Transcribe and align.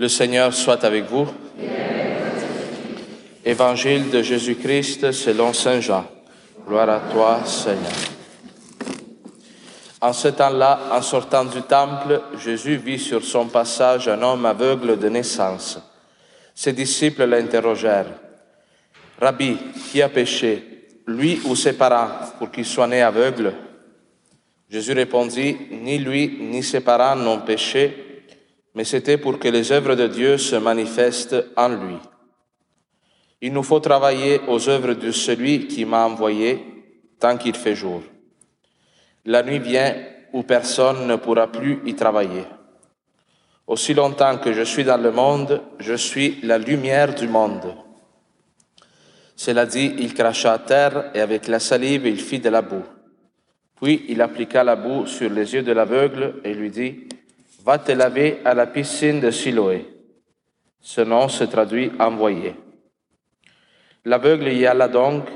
Le 0.00 0.06
Seigneur 0.06 0.54
soit 0.54 0.84
avec 0.84 1.06
vous. 1.06 1.26
Évangile 3.44 4.10
de 4.10 4.22
Jésus-Christ 4.22 5.10
selon 5.10 5.52
Saint 5.52 5.80
Jean. 5.80 6.06
Gloire 6.64 6.88
à 6.88 7.00
toi, 7.12 7.40
Seigneur. 7.44 7.90
En 10.00 10.12
ce 10.12 10.28
temps-là, 10.28 10.78
en 10.92 11.02
sortant 11.02 11.44
du 11.44 11.62
temple, 11.62 12.20
Jésus 12.38 12.76
vit 12.76 13.00
sur 13.00 13.24
son 13.24 13.46
passage 13.46 14.06
un 14.06 14.22
homme 14.22 14.46
aveugle 14.46 14.96
de 14.96 15.08
naissance. 15.08 15.80
Ses 16.54 16.72
disciples 16.72 17.24
l'interrogèrent. 17.24 18.20
Rabbi, 19.20 19.56
qui 19.90 20.00
a 20.00 20.08
péché, 20.08 20.90
lui 21.08 21.40
ou 21.44 21.56
ses 21.56 21.72
parents, 21.72 22.10
pour 22.38 22.52
qu'il 22.52 22.64
soit 22.64 22.86
né 22.86 23.02
aveugle? 23.02 23.52
Jésus 24.70 24.92
répondit, 24.92 25.56
Ni 25.72 25.98
lui 25.98 26.38
ni 26.40 26.62
ses 26.62 26.80
parents 26.80 27.16
n'ont 27.16 27.40
péché, 27.40 28.07
mais 28.78 28.84
c'était 28.84 29.18
pour 29.18 29.40
que 29.40 29.48
les 29.48 29.72
œuvres 29.72 29.96
de 29.96 30.06
Dieu 30.06 30.38
se 30.38 30.54
manifestent 30.54 31.46
en 31.56 31.68
lui. 31.68 31.96
Il 33.40 33.52
nous 33.52 33.64
faut 33.64 33.80
travailler 33.80 34.40
aux 34.46 34.68
œuvres 34.68 34.94
de 34.94 35.10
celui 35.10 35.66
qui 35.66 35.84
m'a 35.84 36.04
envoyé 36.04 36.64
tant 37.18 37.36
qu'il 37.36 37.56
fait 37.56 37.74
jour. 37.74 38.02
La 39.24 39.42
nuit 39.42 39.58
vient 39.58 39.96
où 40.32 40.44
personne 40.44 41.08
ne 41.08 41.16
pourra 41.16 41.50
plus 41.50 41.80
y 41.86 41.96
travailler. 41.96 42.44
Aussi 43.66 43.94
longtemps 43.94 44.38
que 44.38 44.52
je 44.52 44.62
suis 44.62 44.84
dans 44.84 45.02
le 45.02 45.10
monde, 45.10 45.60
je 45.80 45.94
suis 45.94 46.38
la 46.44 46.56
lumière 46.56 47.16
du 47.16 47.26
monde. 47.26 47.74
Cela 49.34 49.66
dit, 49.66 49.92
il 49.98 50.14
cracha 50.14 50.52
à 50.52 50.58
terre 50.60 51.10
et 51.14 51.20
avec 51.20 51.48
la 51.48 51.58
salive 51.58 52.06
il 52.06 52.20
fit 52.20 52.38
de 52.38 52.48
la 52.48 52.62
boue. 52.62 52.86
Puis 53.82 54.04
il 54.08 54.22
appliqua 54.22 54.62
la 54.62 54.76
boue 54.76 55.04
sur 55.06 55.30
les 55.30 55.52
yeux 55.52 55.64
de 55.64 55.72
l'aveugle 55.72 56.34
et 56.44 56.54
lui 56.54 56.70
dit, 56.70 57.07
Va 57.64 57.78
te 57.78 57.92
laver 57.92 58.40
à 58.44 58.54
la 58.54 58.66
piscine 58.66 59.20
de 59.20 59.30
Siloé. 59.30 59.86
Ce 60.80 61.00
nom 61.00 61.28
se 61.28 61.44
traduit 61.44 61.90
envoyé. 61.98 62.54
L'aveugle 64.04 64.52
y 64.52 64.66
alla 64.66 64.88
donc 64.88 65.28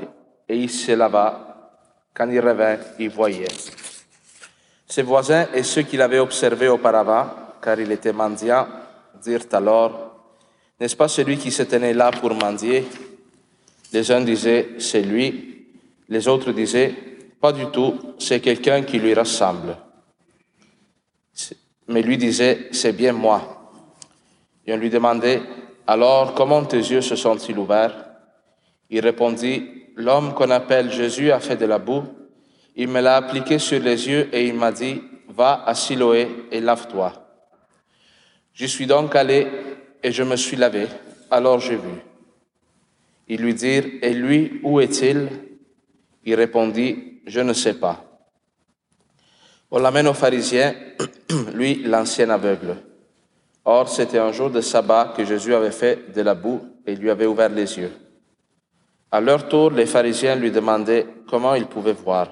et 0.47 0.57
il 0.57 0.69
se 0.69 0.93
lava. 0.93 1.71
Quand 2.13 2.29
il 2.29 2.39
revint, 2.39 2.77
il 2.99 3.09
voyait. 3.09 3.47
Ses 4.87 5.01
voisins 5.01 5.47
et 5.53 5.63
ceux 5.63 5.81
qui 5.81 5.97
l'avaient 5.97 6.19
observé 6.19 6.67
auparavant, 6.67 7.27
car 7.61 7.79
il 7.79 7.91
était 7.91 8.13
mendiant, 8.13 8.67
dirent 9.21 9.47
alors, 9.51 10.13
N'est-ce 10.79 10.95
pas 10.95 11.07
celui 11.07 11.37
qui 11.37 11.51
se 11.51 11.63
tenait 11.63 11.93
là 11.93 12.11
pour 12.11 12.33
mendier? 12.33 12.85
Les 13.91 14.11
uns 14.11 14.21
disaient, 14.21 14.69
C'est 14.79 15.01
lui. 15.01 15.67
Les 16.09 16.27
autres 16.27 16.51
disaient, 16.51 16.93
Pas 17.39 17.51
du 17.51 17.65
tout, 17.67 18.15
c'est 18.19 18.39
quelqu'un 18.39 18.83
qui 18.83 18.99
lui 18.99 19.13
ressemble. 19.13 19.77
Mais 21.93 22.01
lui 22.01 22.17
disait, 22.17 22.69
C'est 22.71 22.93
bien 22.93 23.13
moi. 23.13 23.71
Et 24.65 24.73
on 24.73 24.77
lui 24.77 24.89
demandait, 24.89 25.43
Alors, 25.85 26.33
comment 26.33 26.65
tes 26.65 26.77
yeux 26.77 27.01
se 27.01 27.15
sont-ils 27.15 27.57
ouverts? 27.57 28.09
Il 28.89 29.01
répondit, 29.01 29.69
L'homme 29.95 30.33
qu'on 30.33 30.49
appelle 30.49 30.91
Jésus 30.91 31.31
a 31.31 31.39
fait 31.39 31.55
de 31.55 31.67
la 31.67 31.77
boue. 31.77 32.03
Il 32.75 32.87
me 32.87 32.99
l'a 32.99 33.17
appliqué 33.17 33.59
sur 33.59 33.79
les 33.79 34.09
yeux 34.09 34.27
et 34.33 34.47
il 34.47 34.55
m'a 34.55 34.71
dit, 34.71 35.03
Va 35.29 35.63
à 35.65 35.75
Siloé 35.75 36.47
et 36.51 36.59
lave-toi. 36.59 37.13
J'y 38.55 38.67
suis 38.67 38.87
donc 38.87 39.15
allé 39.15 39.47
et 40.01 40.11
je 40.11 40.23
me 40.23 40.35
suis 40.35 40.57
lavé. 40.57 40.87
Alors 41.29 41.59
j'ai 41.59 41.75
vu. 41.75 42.01
Ils 43.27 43.39
lui 43.39 43.53
dirent, 43.53 43.85
Et 44.01 44.13
lui, 44.13 44.59
où 44.63 44.79
est-il? 44.79 45.29
Il 46.25 46.33
répondit, 46.33 47.21
Je 47.27 47.41
ne 47.41 47.53
sais 47.53 47.75
pas. 47.75 48.12
On 49.75 49.79
l'amène 49.79 50.07
au 50.07 50.13
pharisien, 50.13 50.75
lui 51.55 51.81
l'ancien 51.81 52.29
aveugle. 52.29 52.75
Or, 53.65 53.89
c'était 53.89 54.19
un 54.19 54.31
jour 54.31 54.51
de 54.51 54.61
sabbat 54.61 55.15
que 55.17 55.25
Jésus 55.25 55.55
avait 55.55 55.71
fait 55.71 56.13
de 56.13 56.21
la 56.21 56.35
boue 56.35 56.61
et 56.85 56.95
lui 56.95 57.09
avait 57.09 57.25
ouvert 57.25 57.49
les 57.49 57.79
yeux. 57.79 57.91
À 59.11 59.19
leur 59.19 59.47
tour, 59.47 59.71
les 59.71 59.87
pharisiens 59.87 60.35
lui 60.35 60.51
demandaient 60.51 61.07
comment 61.27 61.55
il 61.55 61.65
pouvait 61.65 61.93
voir. 61.93 62.27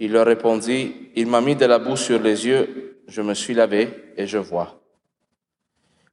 Il 0.00 0.10
leur 0.10 0.26
répondit, 0.26 1.10
Il 1.14 1.28
m'a 1.28 1.40
mis 1.40 1.54
de 1.54 1.64
la 1.64 1.78
boue 1.78 1.96
sur 1.96 2.20
les 2.20 2.44
yeux, 2.44 3.02
je 3.06 3.22
me 3.22 3.34
suis 3.34 3.54
lavé 3.54 3.88
et 4.16 4.26
je 4.26 4.38
vois. 4.38 4.80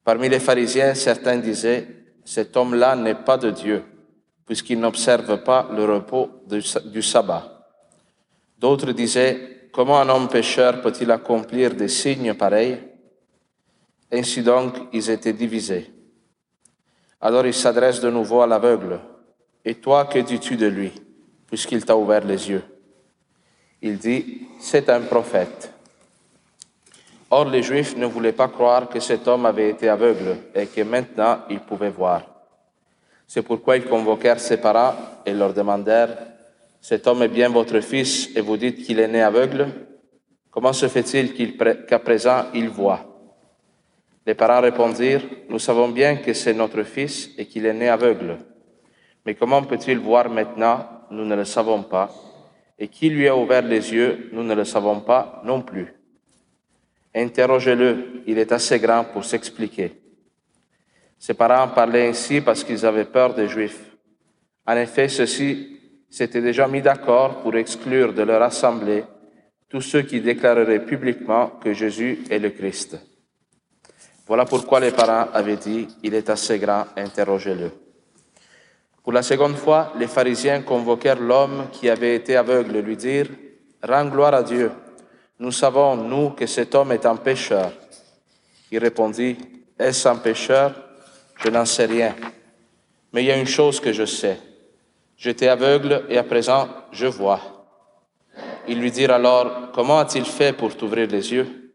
Parmi 0.03 0.29
les 0.29 0.39
pharisiens, 0.39 0.93
certains 0.93 1.37
disaient, 1.37 1.87
Cet 2.23 2.55
homme-là 2.55 2.95
n'est 2.95 3.15
pas 3.15 3.37
de 3.37 3.49
Dieu, 3.49 3.81
puisqu'il 4.45 4.79
n'observe 4.79 5.41
pas 5.41 5.67
le 5.75 5.85
repos 5.85 6.29
du 6.45 7.01
sabbat. 7.01 7.65
D'autres 8.59 8.91
disaient, 8.91 9.53
Comment 9.73 9.99
un 9.99 10.07
homme 10.09 10.27
pécheur 10.27 10.81
peut-il 10.81 11.09
accomplir 11.09 11.73
des 11.73 11.87
signes 11.87 12.35
pareils? 12.35 12.77
Ainsi 14.11 14.43
donc, 14.43 14.75
ils 14.93 15.09
étaient 15.09 15.33
divisés. 15.33 15.91
Alors 17.19 17.47
il 17.47 17.55
s'adresse 17.55 17.99
de 17.99 18.11
nouveau 18.11 18.41
à 18.41 18.47
l'aveugle. 18.47 18.99
Et 19.65 19.73
toi, 19.73 20.05
que 20.05 20.19
dis-tu 20.19 20.57
de 20.57 20.67
lui, 20.67 20.91
puisqu'il 21.47 21.83
t'a 21.83 21.97
ouvert 21.97 22.23
les 22.23 22.51
yeux? 22.51 22.63
Il 23.81 23.97
dit, 23.97 24.47
c'est 24.59 24.89
un 24.89 25.01
prophète. 25.01 25.73
Or, 27.31 27.45
les 27.45 27.63
Juifs 27.63 27.97
ne 27.97 28.05
voulaient 28.05 28.31
pas 28.31 28.49
croire 28.49 28.87
que 28.87 28.99
cet 28.99 29.27
homme 29.27 29.47
avait 29.47 29.71
été 29.71 29.89
aveugle 29.89 30.37
et 30.53 30.67
que 30.67 30.81
maintenant 30.81 31.39
il 31.49 31.61
pouvait 31.61 31.89
voir. 31.89 32.21
C'est 33.25 33.41
pourquoi 33.41 33.77
ils 33.77 33.85
convoquèrent 33.85 34.39
ses 34.39 34.57
parents 34.57 34.93
et 35.25 35.33
leur 35.33 35.51
demandèrent, 35.51 36.15
Cet 36.83 37.07
homme 37.07 37.23
est 37.23 37.29
bien 37.29 37.47
votre 37.47 37.79
fils 37.79 38.29
et 38.35 38.41
vous 38.41 38.57
dites 38.57 38.83
qu'il 38.83 38.99
est 38.99 39.07
né 39.07 39.21
aveugle 39.21 39.67
Comment 40.51 40.73
se 40.73 40.89
fait-il 40.89 41.33
qu'à 41.85 41.99
présent 41.99 42.47
il 42.53 42.67
voit? 42.67 43.05
Les 44.25 44.35
parents 44.35 44.59
répondirent, 44.59 45.23
Nous 45.47 45.59
savons 45.59 45.87
bien 45.87 46.17
que 46.17 46.33
c'est 46.33 46.53
notre 46.53 46.83
fils 46.83 47.29
et 47.37 47.45
qu'il 47.45 47.65
est 47.65 47.73
né 47.73 47.87
aveugle. 47.87 48.37
Mais 49.25 49.33
comment 49.33 49.63
peut-il 49.63 49.97
voir 49.97 50.29
maintenant 50.29 50.85
Nous 51.09 51.23
ne 51.23 51.37
le 51.37 51.45
savons 51.45 51.83
pas. 51.83 52.13
Et 52.77 52.89
qui 52.89 53.09
lui 53.09 53.29
a 53.29 53.37
ouvert 53.37 53.61
les 53.61 53.93
yeux 53.93 54.29
Nous 54.33 54.43
ne 54.43 54.53
le 54.53 54.65
savons 54.65 54.99
pas 54.99 55.41
non 55.45 55.61
plus? 55.61 55.87
Interrogez-le, 57.15 58.23
il 58.27 58.37
est 58.37 58.51
assez 58.51 58.77
grand 58.79 59.05
pour 59.05 59.23
s'expliquer. 59.23 59.93
Ses 61.17 61.33
parents 61.33 61.69
parlaient 61.69 62.09
ainsi 62.09 62.41
parce 62.41 62.61
qu'ils 62.61 62.85
avaient 62.85 63.05
peur 63.05 63.33
des 63.33 63.47
Juifs. 63.47 63.95
En 64.67 64.75
effet, 64.75 65.07
ceux-ci 65.07 65.79
s'étaient 66.13 66.43
déjà 66.43 66.67
mis 66.67 66.83
d'accord 66.83 67.41
pour 67.41 67.55
exclure 67.55 68.13
de 68.13 68.21
leur 68.21 68.43
assemblée 68.43 69.03
tous 69.67 69.81
ceux 69.81 70.03
qui 70.03 70.21
déclareraient 70.21 70.85
publiquement 70.85 71.53
que 71.59 71.73
Jésus 71.73 72.19
est 72.29 72.37
le 72.37 72.51
Christ. 72.51 72.99
Voilà 74.27 74.45
pourquoi 74.45 74.79
les 74.79 74.91
parents 74.91 75.31
avaient 75.33 75.57
dit, 75.57 75.87
il 76.03 76.13
est 76.13 76.29
assez 76.29 76.59
grand, 76.59 76.85
interrogez-le. 76.95 77.71
Pour 79.01 79.11
la 79.11 79.23
seconde 79.23 79.55
fois, 79.55 79.91
les 79.97 80.05
pharisiens 80.05 80.61
convoquèrent 80.61 81.19
l'homme 81.19 81.65
qui 81.71 81.89
avait 81.89 82.15
été 82.15 82.35
aveugle, 82.35 82.77
lui 82.77 82.95
dirent, 82.95 83.31
Rends 83.81 84.05
gloire 84.05 84.35
à 84.35 84.43
Dieu. 84.43 84.71
Nous 85.39 85.51
savons, 85.51 85.95
nous, 85.95 86.29
que 86.29 86.45
cet 86.45 86.75
homme 86.75 86.91
est 86.91 87.07
un 87.07 87.15
pécheur. 87.15 87.73
Il 88.71 88.77
répondit, 88.77 89.35
Est-ce 89.79 90.07
un 90.07 90.17
pécheur? 90.17 90.75
Je 91.43 91.49
n'en 91.49 91.65
sais 91.65 91.85
rien. 91.85 92.15
Mais 93.11 93.23
il 93.23 93.25
y 93.25 93.31
a 93.31 93.37
une 93.37 93.47
chose 93.47 93.79
que 93.79 93.91
je 93.91 94.05
sais. 94.05 94.37
J'étais 95.23 95.47
aveugle 95.47 96.03
et 96.09 96.17
à 96.17 96.23
présent 96.23 96.67
je 96.91 97.07
vois. 97.07 97.39
Ils 98.67 98.77
lui 98.77 98.91
dirent 98.91 99.13
alors, 99.13 99.71
Comment 99.73 99.99
a-t-il 99.99 100.25
fait 100.25 100.51
pour 100.51 100.75
t'ouvrir 100.75 101.07
les 101.07 101.31
yeux? 101.31 101.71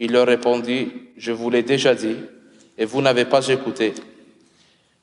Il 0.00 0.10
leur 0.10 0.26
répondit, 0.26 0.90
Je 1.16 1.30
vous 1.30 1.50
l'ai 1.50 1.62
déjà 1.62 1.94
dit, 1.94 2.16
et 2.76 2.84
vous 2.84 3.00
n'avez 3.00 3.26
pas 3.26 3.46
écouté. 3.46 3.94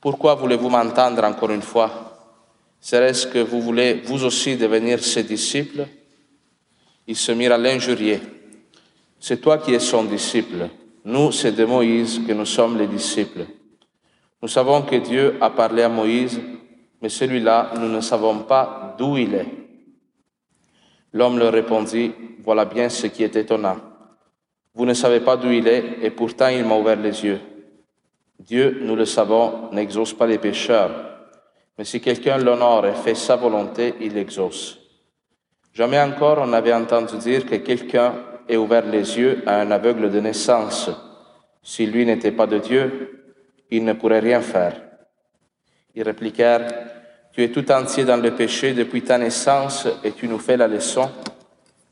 Pourquoi 0.01 0.35
voulez-vous 0.35 0.67
m'entendre 0.67 1.23
encore 1.23 1.51
une 1.51 1.61
fois? 1.61 2.35
Serait-ce 2.81 3.27
que 3.27 3.39
vous 3.39 3.61
voulez 3.61 4.01
vous 4.03 4.25
aussi 4.25 4.57
devenir 4.57 5.01
ses 5.01 5.23
disciples? 5.23 5.87
Ils 7.07 7.15
se 7.15 7.31
mirent 7.31 7.53
à 7.53 7.57
l'injurier. 7.57 8.19
C'est 9.17 9.39
toi 9.39 9.59
qui 9.59 9.73
es 9.73 9.79
son 9.79 10.03
disciple. 10.03 10.67
Nous, 11.05 11.31
c'est 11.31 11.53
de 11.53 11.63
Moïse 11.63 12.19
que 12.27 12.33
nous 12.33 12.45
sommes 12.45 12.77
les 12.77 12.87
disciples. 12.87 13.45
Nous 14.41 14.49
savons 14.49 14.81
que 14.81 14.97
Dieu 14.97 15.37
a 15.39 15.51
parlé 15.51 15.83
à 15.83 15.89
Moïse, 15.89 16.37
mais 17.01 17.09
celui-là, 17.09 17.71
nous 17.79 17.89
ne 17.89 18.01
savons 18.01 18.39
pas 18.39 18.95
d'où 18.97 19.17
il 19.17 19.33
est. 19.33 19.47
L'homme 21.13 21.39
leur 21.39 21.51
répondit, 21.51 22.13
voilà 22.43 22.65
bien 22.65 22.89
ce 22.89 23.07
qui 23.07 23.23
est 23.23 23.35
étonnant. 23.35 23.77
Vous 24.73 24.85
ne 24.85 24.93
savez 24.93 25.19
pas 25.19 25.35
d'où 25.35 25.51
il 25.51 25.67
est, 25.67 25.97
et 26.01 26.11
pourtant 26.11 26.47
il 26.47 26.63
m'a 26.63 26.75
ouvert 26.75 26.95
les 26.95 27.25
yeux. 27.25 27.39
Dieu, 28.39 28.79
nous 28.81 28.95
le 28.95 29.05
savons, 29.05 29.71
n'exauce 29.71 30.13
pas 30.13 30.25
les 30.25 30.37
pécheurs, 30.37 30.91
mais 31.77 31.83
si 31.83 31.99
quelqu'un 31.99 32.37
l'honore 32.37 32.85
et 32.85 32.93
fait 32.93 33.15
sa 33.15 33.35
volonté, 33.35 33.95
il 33.99 34.13
l'exauce. 34.13 34.79
Jamais 35.73 35.99
encore 35.99 36.39
on 36.39 36.47
n'avait 36.47 36.73
entendu 36.73 37.17
dire 37.17 37.45
que 37.45 37.55
quelqu'un 37.55 38.13
ait 38.47 38.57
ouvert 38.57 38.85
les 38.85 39.17
yeux 39.17 39.41
à 39.45 39.61
un 39.61 39.71
aveugle 39.71 40.11
de 40.11 40.19
naissance. 40.19 40.89
Si 41.63 41.85
lui 41.85 42.05
n'était 42.05 42.31
pas 42.31 42.47
de 42.47 42.57
Dieu, 42.57 43.23
il 43.69 43.85
ne 43.85 43.93
pourrait 43.93 44.19
rien 44.19 44.41
faire. 44.41 44.90
Ils 45.95 46.03
répliquèrent, 46.03 46.67
Tu 47.33 47.43
es 47.43 47.51
tout 47.51 47.71
entier 47.71 48.05
dans 48.05 48.17
le 48.17 48.31
péché 48.31 48.73
depuis 48.73 49.03
ta 49.03 49.17
naissance 49.17 49.87
et 50.03 50.11
tu 50.11 50.27
nous 50.27 50.39
fais 50.39 50.57
la 50.57 50.67
leçon. 50.67 51.09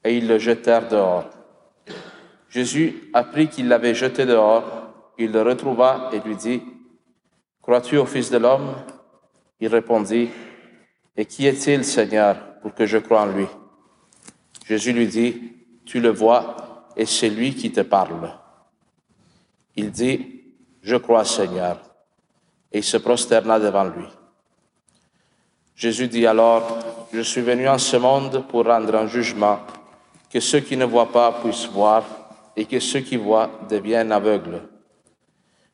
Et 0.03 0.17
ils 0.17 0.27
le 0.27 0.37
jetèrent 0.37 0.87
dehors. 0.87 1.29
Jésus 2.49 3.09
apprit 3.13 3.47
qu'il 3.47 3.67
l'avait 3.67 3.93
jeté 3.93 4.25
dehors 4.25 4.79
il 5.19 5.33
le 5.33 5.41
retrouva 5.41 6.09
et 6.13 6.19
lui 6.21 6.37
dit, 6.37 6.61
Crois-tu 7.61 7.97
au 7.97 8.05
Fils 8.05 8.31
de 8.31 8.37
l'homme? 8.37 8.73
Il 9.59 9.67
répondit, 9.67 10.29
Et 11.17 11.25
qui 11.25 11.45
est-il, 11.45 11.83
Seigneur, 11.83 12.37
pour 12.61 12.73
que 12.73 12.85
je 12.85 12.97
croie 12.97 13.23
en 13.23 13.25
lui? 13.25 13.45
Jésus 14.65 14.93
lui 14.93 15.07
dit, 15.07 15.53
Tu 15.85 15.99
le 15.99 16.09
vois, 16.09 16.87
et 16.95 17.05
c'est 17.05 17.29
lui 17.29 17.53
qui 17.53 17.71
te 17.71 17.81
parle. 17.81 18.33
Il 19.75 19.91
dit, 19.91 20.45
Je 20.81 20.95
crois, 20.95 21.25
Seigneur, 21.25 21.81
et 22.71 22.81
se 22.81 22.97
prosterna 22.97 23.59
devant 23.59 23.85
lui. 23.85 24.05
Jésus 25.75 26.07
dit 26.07 26.27
alors, 26.27 27.07
Je 27.11 27.21
suis 27.21 27.41
venu 27.41 27.67
en 27.67 27.77
ce 27.77 27.97
monde 27.97 28.45
pour 28.47 28.65
rendre 28.65 28.95
un 28.95 29.07
jugement, 29.07 29.59
que 30.31 30.39
ceux 30.39 30.59
qui 30.59 30.77
ne 30.77 30.85
voient 30.85 31.11
pas 31.11 31.39
puissent 31.41 31.67
voir, 31.67 32.03
et 32.55 32.65
que 32.65 32.79
ceux 32.79 32.99
qui 32.99 33.15
voient 33.15 33.49
deviennent 33.69 34.11
aveugles. 34.11 34.61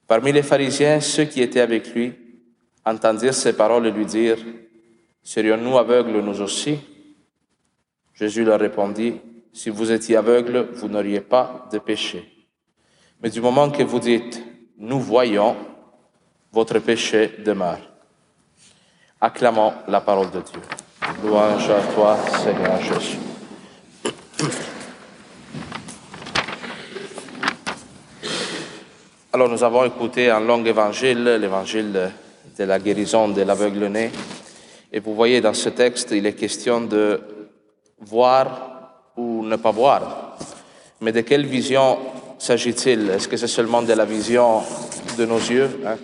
Parmi 0.08 0.32
les 0.32 0.44
pharisiens, 0.44 1.00
ceux 1.00 1.26
qui 1.26 1.42
étaient 1.42 1.62
avec 1.62 1.94
lui 1.94 2.14
entendirent 2.86 3.34
ces 3.34 3.54
paroles 3.54 3.88
et 3.88 3.92
lui 3.92 4.06
dirent, 4.06 4.44
Serions-nous 5.24 5.78
aveugles 5.80 6.20
nous 6.20 6.40
aussi? 6.40 6.78
Jésus 8.14 8.44
leur 8.44 8.60
répondit, 8.60 9.20
Si 9.52 9.72
vous 9.72 9.92
étiez 9.92 10.18
aveugles, 10.18 10.70
vous 10.74 10.88
n'auriez 10.88 11.22
pas 11.22 11.68
de 11.72 11.80
péché. 11.80 12.32
Mais 13.22 13.32
du 13.32 13.42
moment 13.42 13.72
que 13.72 13.82
vous 13.82 14.00
dites, 14.00 14.42
Nous 14.78 15.00
voyons, 15.00 15.56
votre 16.56 16.80
péché 16.80 17.34
demeure. 17.46 17.80
Acclamons 19.20 19.74
la 19.90 20.00
parole 20.00 20.32
de 20.32 20.40
Dieu. 20.40 20.62
Louange 21.22 21.70
à 21.70 21.82
toi, 21.94 22.18
Seigneur 22.42 22.82
Jésus. 22.82 23.18
Alors 29.34 29.50
nous 29.50 29.62
avons 29.66 29.84
écouté 29.84 30.32
un 30.32 30.40
long 30.40 30.64
évangile, 30.64 31.26
l'évangile 31.26 32.12
de 32.58 32.64
la 32.64 32.80
guérison 32.80 33.28
de 33.28 33.42
l'aveugle-né. 33.42 34.12
Et 34.94 35.02
vous 35.02 35.14
voyez 35.14 35.42
dans 35.42 35.54
ce 35.54 35.68
texte, 35.68 36.12
il 36.12 36.26
est 36.26 36.36
question 36.36 36.80
de 36.80 37.20
voir 38.00 39.02
ou 39.18 39.44
ne 39.44 39.58
pas 39.58 39.72
voir. 39.72 40.38
Mais 41.02 41.12
de 41.12 41.20
quelle 41.20 41.46
vision 41.46 42.00
s'agit-il? 42.40 43.10
Est-ce 43.10 43.28
que 43.28 43.36
c'est 43.36 43.48
seulement 43.48 43.82
de 43.82 43.92
la 43.92 44.06
vision 44.06 44.62
de 45.18 45.26
nos 45.26 45.40
yeux 45.40 45.82
hein? 45.86 45.98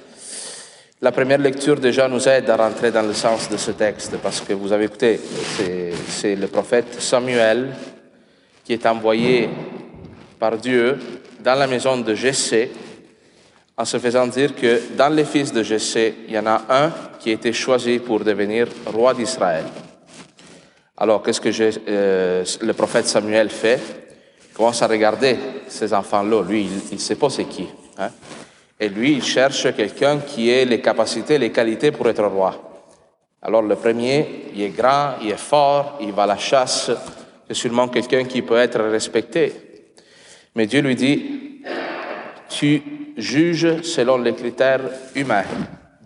La 1.03 1.11
première 1.11 1.39
lecture 1.39 1.79
déjà 1.79 2.07
nous 2.07 2.29
aide 2.29 2.47
à 2.47 2.57
rentrer 2.57 2.91
dans 2.91 3.01
le 3.01 3.13
sens 3.13 3.49
de 3.49 3.57
ce 3.57 3.71
texte 3.71 4.17
parce 4.21 4.39
que 4.41 4.53
vous 4.53 4.71
avez 4.71 4.85
écouté, 4.85 5.19
c'est 6.07 6.35
le 6.35 6.45
prophète 6.45 7.01
Samuel 7.01 7.75
qui 8.63 8.73
est 8.73 8.85
envoyé 8.85 9.49
par 10.37 10.57
Dieu 10.57 10.99
dans 11.43 11.55
la 11.55 11.65
maison 11.65 11.97
de 11.97 12.13
Jessé 12.13 12.71
en 13.75 13.83
se 13.83 13.97
faisant 13.97 14.27
dire 14.27 14.55
que 14.55 14.79
dans 14.95 15.09
les 15.09 15.25
fils 15.25 15.51
de 15.51 15.63
Jessé, 15.63 16.13
il 16.27 16.35
y 16.35 16.37
en 16.37 16.45
a 16.45 16.61
un 16.69 16.93
qui 17.19 17.31
a 17.31 17.33
été 17.33 17.51
choisi 17.51 17.97
pour 17.97 18.19
devenir 18.19 18.67
roi 18.85 19.15
d'Israël. 19.15 19.65
Alors, 20.97 21.23
qu'est-ce 21.23 21.41
que 21.41 21.49
euh, 21.89 22.45
le 22.61 22.73
prophète 22.73 23.07
Samuel 23.07 23.49
fait? 23.49 23.79
Il 24.51 24.55
commence 24.55 24.83
à 24.83 24.87
regarder 24.87 25.35
ces 25.67 25.95
enfants-là. 25.95 26.43
Lui, 26.43 26.69
il 26.91 26.95
ne 26.95 26.99
sait 26.99 27.15
pas 27.15 27.31
c'est 27.31 27.45
qui. 27.45 27.67
Hein? 27.97 28.11
Et 28.81 28.89
lui, 28.89 29.13
il 29.13 29.23
cherche 29.23 29.71
quelqu'un 29.75 30.17
qui 30.17 30.49
ait 30.49 30.65
les 30.65 30.81
capacités, 30.81 31.37
les 31.37 31.51
qualités 31.51 31.91
pour 31.91 32.09
être 32.09 32.23
roi. 32.23 32.81
Alors, 33.43 33.61
le 33.61 33.75
premier, 33.75 34.45
il 34.55 34.63
est 34.63 34.69
grand, 34.69 35.17
il 35.21 35.29
est 35.29 35.37
fort, 35.37 35.99
il 36.01 36.11
va 36.11 36.23
à 36.23 36.25
la 36.25 36.37
chasse. 36.37 36.89
C'est 37.47 37.53
sûrement 37.53 37.89
quelqu'un 37.89 38.23
qui 38.23 38.41
peut 38.41 38.57
être 38.57 38.81
respecté. 38.81 39.53
Mais 40.55 40.65
Dieu 40.65 40.81
lui 40.81 40.95
dit, 40.95 41.61
tu 42.49 42.81
juge 43.17 43.83
selon 43.83 44.17
les 44.17 44.33
critères 44.33 44.81
humains. 45.13 45.45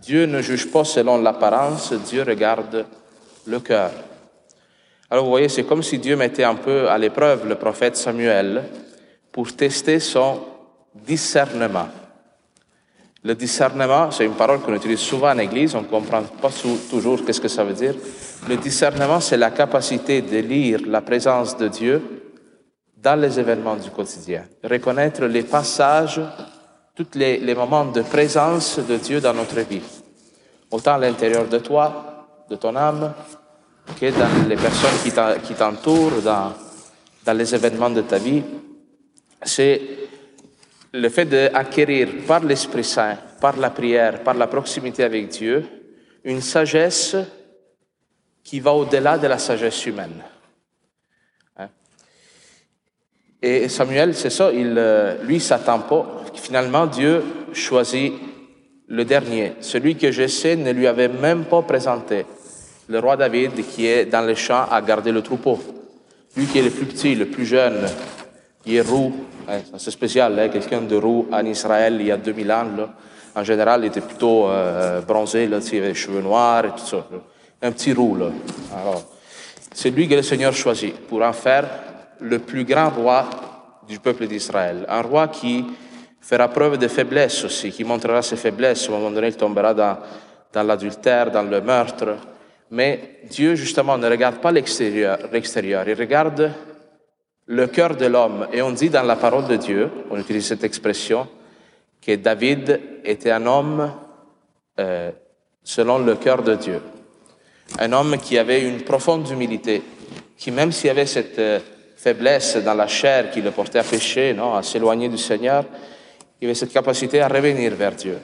Dieu 0.02 0.26
ne 0.26 0.42
juge 0.42 0.70
pas 0.70 0.84
selon 0.84 1.22
l'apparence, 1.22 1.94
Dieu 1.94 2.24
regarde 2.24 2.86
le 3.48 3.60
cœur. 3.62 3.92
Alors 5.10 5.24
vous 5.24 5.32
voyez, 5.32 5.48
c'est 5.48 5.64
comme 5.64 5.82
si 5.82 5.98
Dieu 5.98 6.18
mettait 6.18 6.44
un 6.44 6.56
peu 6.56 6.90
à 6.90 6.98
l'épreuve 6.98 7.48
le 7.48 7.56
prophète 7.56 7.96
Samuel 7.96 8.64
pour 9.32 9.56
tester 9.56 10.02
son 10.02 10.42
discernement. 10.94 11.88
Le 13.26 13.34
discernement, 13.34 14.12
c'est 14.12 14.24
une 14.24 14.36
parole 14.36 14.60
qu'on 14.60 14.76
utilise 14.76 15.00
souvent 15.00 15.32
en 15.32 15.40
Église, 15.40 15.74
on 15.74 15.82
ne 15.82 15.88
comprend 15.88 16.22
pas 16.22 16.52
toujours 16.92 17.26
qu'est-ce 17.26 17.42
que 17.42 17.48
ça 17.48 17.64
veut 17.64 17.74
dire. 17.74 17.96
Le 18.48 18.56
discernement, 18.58 19.20
c'est 19.20 19.36
la 19.36 19.50
capacité 19.50 20.22
de 20.22 20.38
lire 20.38 20.82
la 20.86 21.02
présence 21.02 21.58
de 21.58 21.68
Dieu 21.68 22.04
dans 22.96 23.20
les 23.20 23.40
événements 23.40 23.78
du 23.78 23.90
quotidien, 23.90 24.44
reconnaître 24.64 25.26
les 25.26 25.42
passages 25.42 26.22
tous 26.94 27.08
les, 27.16 27.56
moments 27.56 27.86
de 27.86 28.04
présence 28.04 28.78
de 28.78 28.98
Dieu 28.98 29.20
dans 29.20 29.34
notre 29.34 29.60
vie, 29.62 29.82
autant 30.70 30.94
à 30.94 31.00
l'intérieur 31.00 31.48
de 31.48 31.58
toi, 31.58 32.28
de 32.48 32.56
ton 32.56 32.76
âme, 32.76 33.12
que 34.00 34.12
dans 34.12 34.48
les 34.48 34.56
personnes 34.56 35.40
qui 35.44 35.54
t'entourent, 35.56 36.22
dans, 36.24 36.54
dans 37.26 37.34
les 37.34 37.56
événements 37.56 37.90
de 37.90 38.02
ta 38.02 38.20
vie. 38.20 38.44
C'est 39.42 39.82
le 40.96 41.10
fait 41.10 41.26
d'acquérir 41.26 42.08
par 42.26 42.44
l'Esprit 42.44 42.84
Saint, 42.84 43.18
par 43.42 43.58
la 43.58 43.70
prière, 43.70 44.24
par 44.24 44.34
la 44.34 44.48
proximité 44.48 45.04
avec 45.04 45.28
Dieu, 45.28 45.66
une 46.24 46.42
sagesse 46.42 47.18
qui 48.44 48.60
va 48.60 48.74
au-delà 48.74 49.18
de 49.18 49.28
la 49.28 49.38
sagesse 49.38 49.86
humaine. 49.86 50.24
Et 53.42 53.70
Samuel, 53.70 54.16
c'est 54.16 54.30
ça, 54.32 54.52
il, 54.52 54.74
euh, 54.78 55.22
lui, 55.24 55.40
s'attend 55.40 55.80
pas. 55.80 56.24
Finalement, 56.34 56.88
Dieu 56.88 57.22
choisit 57.54 58.14
le 58.88 59.06
dernier, 59.06 59.54
celui 59.60 59.96
que 59.98 60.12
je 60.12 60.56
ne 60.56 60.72
lui 60.72 60.88
avait 60.88 61.10
même 61.10 61.46
pas 61.46 61.62
présenté. 61.62 62.26
Le 62.88 63.00
roi 63.00 63.18
David 63.18 63.52
qui 63.68 63.86
est 63.86 64.06
dans 64.06 64.26
les 64.26 64.36
champs 64.36 64.66
à 64.72 64.82
garder 64.82 65.12
le 65.12 65.22
troupeau. 65.22 65.60
Lui 66.36 66.46
qui 66.46 66.60
est 66.60 66.64
le 66.64 66.70
plus 66.72 66.86
petit, 66.86 67.14
le 67.14 67.28
plus 67.28 67.46
jeune, 67.46 67.86
il 68.66 68.76
est 68.76 68.82
roux. 68.82 69.14
C'est 69.78 69.92
spécial, 69.92 70.38
hein, 70.40 70.50
quelqu'un 70.50 70.82
de 70.82 70.96
roux 70.96 71.28
en 71.32 71.46
Israël 71.46 71.98
il 72.00 72.08
y 72.08 72.12
a 72.12 72.18
2000 72.18 72.52
ans. 72.52 72.66
En 73.36 73.44
général, 73.44 73.84
il 73.84 73.88
était 73.88 74.02
plutôt 74.02 74.48
euh, 74.48 75.02
bronzé, 75.02 75.44
il 75.44 75.54
avait 75.54 75.80
les 75.82 75.94
cheveux 75.94 76.22
noirs 76.22 76.66
et 76.66 76.70
tout 76.70 76.86
ça. 76.86 77.06
Un 77.62 77.72
petit 77.72 77.94
roux. 77.94 78.16
Là. 78.16 78.28
Alors, 78.74 79.04
c'est 79.74 79.90
lui 79.90 80.08
que 80.08 80.16
le 80.16 80.22
Seigneur 80.22 80.54
choisit 80.54 80.96
pour 80.96 81.22
en 81.22 81.34
faire 81.34 81.66
le 82.22 82.40
plus 82.40 82.64
grand 82.64 82.90
roi 82.90 83.30
du 83.88 84.00
peuple 84.00 84.28
d'Israël. 84.28 84.86
Un 84.88 85.02
roi 85.02 85.28
qui 85.28 85.66
fera 86.22 86.48
preuve 86.48 86.78
de 86.78 86.88
faiblesse 86.88 87.44
aussi, 87.44 87.72
qui 87.72 87.84
montrera 87.84 88.22
ses 88.22 88.38
faiblesses. 88.38 88.88
À 88.88 88.94
un 88.94 88.96
moment 88.96 89.12
donné, 89.12 89.28
il 89.28 89.36
tombera 89.36 89.74
dans, 89.74 89.98
dans 90.54 90.64
l'adultère, 90.64 91.30
dans 91.30 91.44
le 91.44 91.62
meurtre. 91.62 92.16
Mais 92.72 93.20
Dieu, 93.30 93.56
justement, 93.56 93.98
ne 93.98 94.10
regarde 94.10 94.38
pas 94.38 94.52
l'extérieur, 94.52 95.20
l'extérieur. 95.32 95.88
Il 95.88 95.94
regarde 95.94 96.52
le 97.48 97.68
cœur 97.68 97.96
de 97.96 98.06
l'homme. 98.06 98.48
Et 98.52 98.62
on 98.62 98.72
dit 98.72 98.90
dans 98.90 99.04
la 99.04 99.16
parole 99.16 99.48
de 99.48 99.56
Dieu, 99.56 99.90
on 100.10 100.18
utilise 100.18 100.48
cette 100.48 100.64
expression, 100.64 101.28
que 102.02 102.16
David 102.16 102.80
était 103.04 103.32
un 103.32 103.46
homme 103.46 103.92
euh, 104.80 105.12
selon 105.64 106.00
le 106.00 106.16
cœur 106.16 106.44
de 106.44 106.56
Dieu. 106.56 106.82
Un 107.80 107.92
homme 107.94 108.18
qui 108.18 108.38
avait 108.38 108.62
une 108.62 108.82
profonde 108.82 109.30
humilité, 109.30 109.82
qui 110.38 110.52
même 110.52 110.72
s'il 110.72 110.90
avait 110.90 111.06
cette... 111.06 111.40
Euh, 111.40 111.60
faiblesse 112.06 112.58
dans 112.58 112.76
la 112.76 112.88
chair 112.88 113.32
qui 113.32 113.42
le 113.42 113.50
portait 113.50 113.80
à 113.80 113.84
pécher, 113.84 114.32
non, 114.34 114.54
à 114.54 114.62
s'éloigner 114.62 115.10
du 115.10 115.18
Seigneur, 115.18 115.66
il 116.40 116.46
avait 116.46 116.54
cette 116.54 116.72
capacité 116.72 117.20
à 117.20 117.28
revenir 117.28 117.74
vers 117.74 117.94
Dieu, 117.94 118.20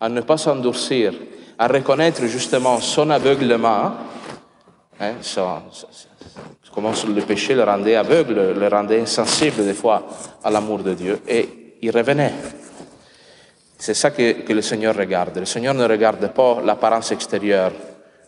à 0.00 0.08
ne 0.08 0.22
pas 0.22 0.36
s'endurcir, 0.36 1.14
à 1.56 1.68
reconnaître 1.68 2.26
justement 2.26 2.80
son 2.80 3.08
aveuglement, 3.10 3.92
hein, 4.98 5.12
comment 6.76 6.92
le 7.08 7.22
péché 7.22 7.54
le 7.54 7.64
rendait 7.64 7.96
aveugle, 7.96 8.52
le 8.52 8.68
rendait 8.68 9.00
insensible 9.00 9.64
des 9.64 9.72
fois 9.72 10.06
à 10.44 10.50
l'amour 10.50 10.80
de 10.80 10.92
Dieu, 10.92 11.20
et 11.26 11.78
il 11.80 11.90
revenait. 11.90 12.34
C'est 13.78 13.94
ça 13.94 14.10
que, 14.10 14.52
le 14.52 14.60
Seigneur 14.60 14.94
regarde. 14.94 15.38
Le 15.38 15.46
Seigneur 15.46 15.72
ne 15.72 15.84
regarde 15.84 16.30
pas 16.34 16.60
l'apparence 16.62 17.12
extérieure, 17.12 17.72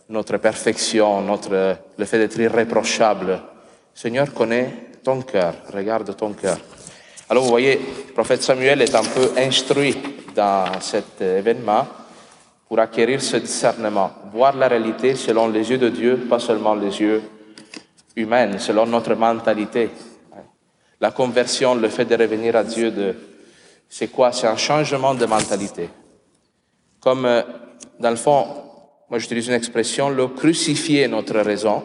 notre 0.09 0.39
perfection, 0.39 1.21
notre, 1.21 1.77
le 1.99 2.05
fait 2.07 2.19
d'être 2.19 2.41
irréprochable, 2.41 3.39
Seigneur 3.95 4.33
connaît 4.33 4.95
ton 5.05 5.21
cœur, 5.21 5.53
regarde 5.71 6.17
ton 6.17 6.33
cœur. 6.33 6.57
Alors 7.29 7.43
vous 7.43 7.51
voyez, 7.51 7.79
le 8.09 8.15
prophète 8.15 8.43
Samuel 8.43 8.81
est 8.81 8.95
un 8.95 9.05
peu 9.05 9.33
instruit 9.37 9.95
dans 10.35 10.81
cet 10.81 11.21
événement 11.21 11.87
pour 12.67 12.79
acquérir 12.79 13.21
ce 13.21 13.37
discernement, 13.37 14.11
voir 14.33 14.57
la 14.57 14.69
réalité 14.69 15.17
selon 15.17 15.49
les 15.49 15.71
yeux 15.71 15.79
de 15.79 15.91
Dieu, 15.91 16.17
pas 16.31 16.39
seulement 16.39 16.75
les 16.75 16.99
yeux 16.99 17.23
humains, 18.17 18.59
selon 18.59 18.87
notre 18.87 19.15
mentalité. 19.15 19.91
La 21.01 21.11
conversion, 21.11 21.75
le 21.75 21.89
fait 21.89 22.05
de 22.05 22.17
revenir 22.17 22.57
à 22.57 22.65
Dieu, 22.65 22.91
de, 22.91 23.15
c'est 23.89 24.09
quoi? 24.09 24.33
C'est 24.33 24.47
un 24.47 24.57
changement 24.57 25.15
de 25.15 25.27
mentalité. 25.27 25.89
Comme, 27.01 27.25
euh, 27.25 27.43
dans 28.01 28.11
le 28.11 28.17
fond, 28.17 28.47
moi 29.09 29.19
j'utilise 29.19 29.49
une 29.49 29.55
expression, 29.55 30.11
le 30.11 30.29
crucifier 30.29 31.07
notre 31.09 31.39
raison 31.39 31.83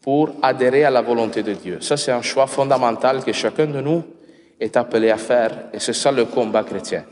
pour 0.00 0.30
adhérer 0.40 0.84
à 0.84 0.90
la 0.90 1.02
volonté 1.02 1.42
de 1.42 1.52
Dieu. 1.52 1.80
Ça, 1.80 1.96
c'est 1.96 2.12
un 2.12 2.22
choix 2.22 2.46
fondamental 2.46 3.24
que 3.24 3.32
chacun 3.32 3.66
de 3.66 3.80
nous 3.80 4.04
est 4.60 4.76
appelé 4.76 5.10
à 5.10 5.18
faire, 5.18 5.68
et 5.72 5.80
c'est 5.80 5.92
ça 5.92 6.12
le 6.12 6.26
combat 6.26 6.62
chrétien. 6.62 7.04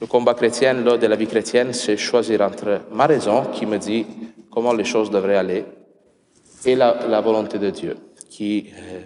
Le 0.00 0.06
combat 0.06 0.34
chrétien, 0.34 0.72
lors 0.72 0.98
de 0.98 1.06
la 1.06 1.14
vie 1.14 1.26
chrétienne, 1.26 1.72
c'est 1.72 1.96
choisir 1.96 2.40
entre 2.40 2.80
ma 2.90 3.06
raison, 3.06 3.44
qui 3.52 3.66
me 3.66 3.76
dit 3.76 4.06
comment 4.50 4.72
les 4.72 4.84
choses 4.84 5.10
devraient 5.10 5.36
aller, 5.36 5.64
et 6.64 6.74
la, 6.76 7.20
volonté 7.20 7.58
de 7.58 7.70
Dieu, 7.70 7.96
qui 8.30 8.72
euh, 8.76 9.00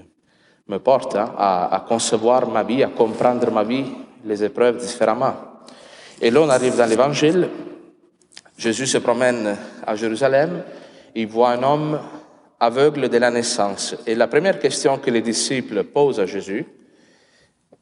me 0.69 0.79
porte 0.79 1.17
hein, 1.17 1.33
à, 1.37 1.85
concevoir 1.89 2.49
ma 2.49 2.63
vie, 2.63 2.83
à 2.83 2.89
comprendre 2.89 3.51
ma 3.51 3.65
vie, 3.65 3.85
les 4.25 4.45
épreuves 4.45 4.79
différemment. 4.79 5.35
Et 6.21 6.31
là, 6.31 6.41
on 6.41 6.49
arrive 6.49 6.77
dans 6.77 6.89
l'Évangile. 6.89 7.49
Jésus 8.57 8.87
se 8.87 8.99
promène 8.99 9.57
à 9.87 9.97
Jérusalem. 9.97 10.63
Il 11.15 11.27
voit 11.29 11.51
un 11.51 11.63
homme 11.63 12.01
aveugle 12.59 13.09
de 13.09 13.19
la 13.19 13.31
naissance. 13.31 13.97
Et 14.07 14.15
la 14.15 14.27
première 14.27 14.59
question 14.59 14.99
que 14.99 15.11
les 15.11 15.23
disciples 15.23 15.85
posent 15.85 16.21
à 16.21 16.27
Jésus 16.27 16.67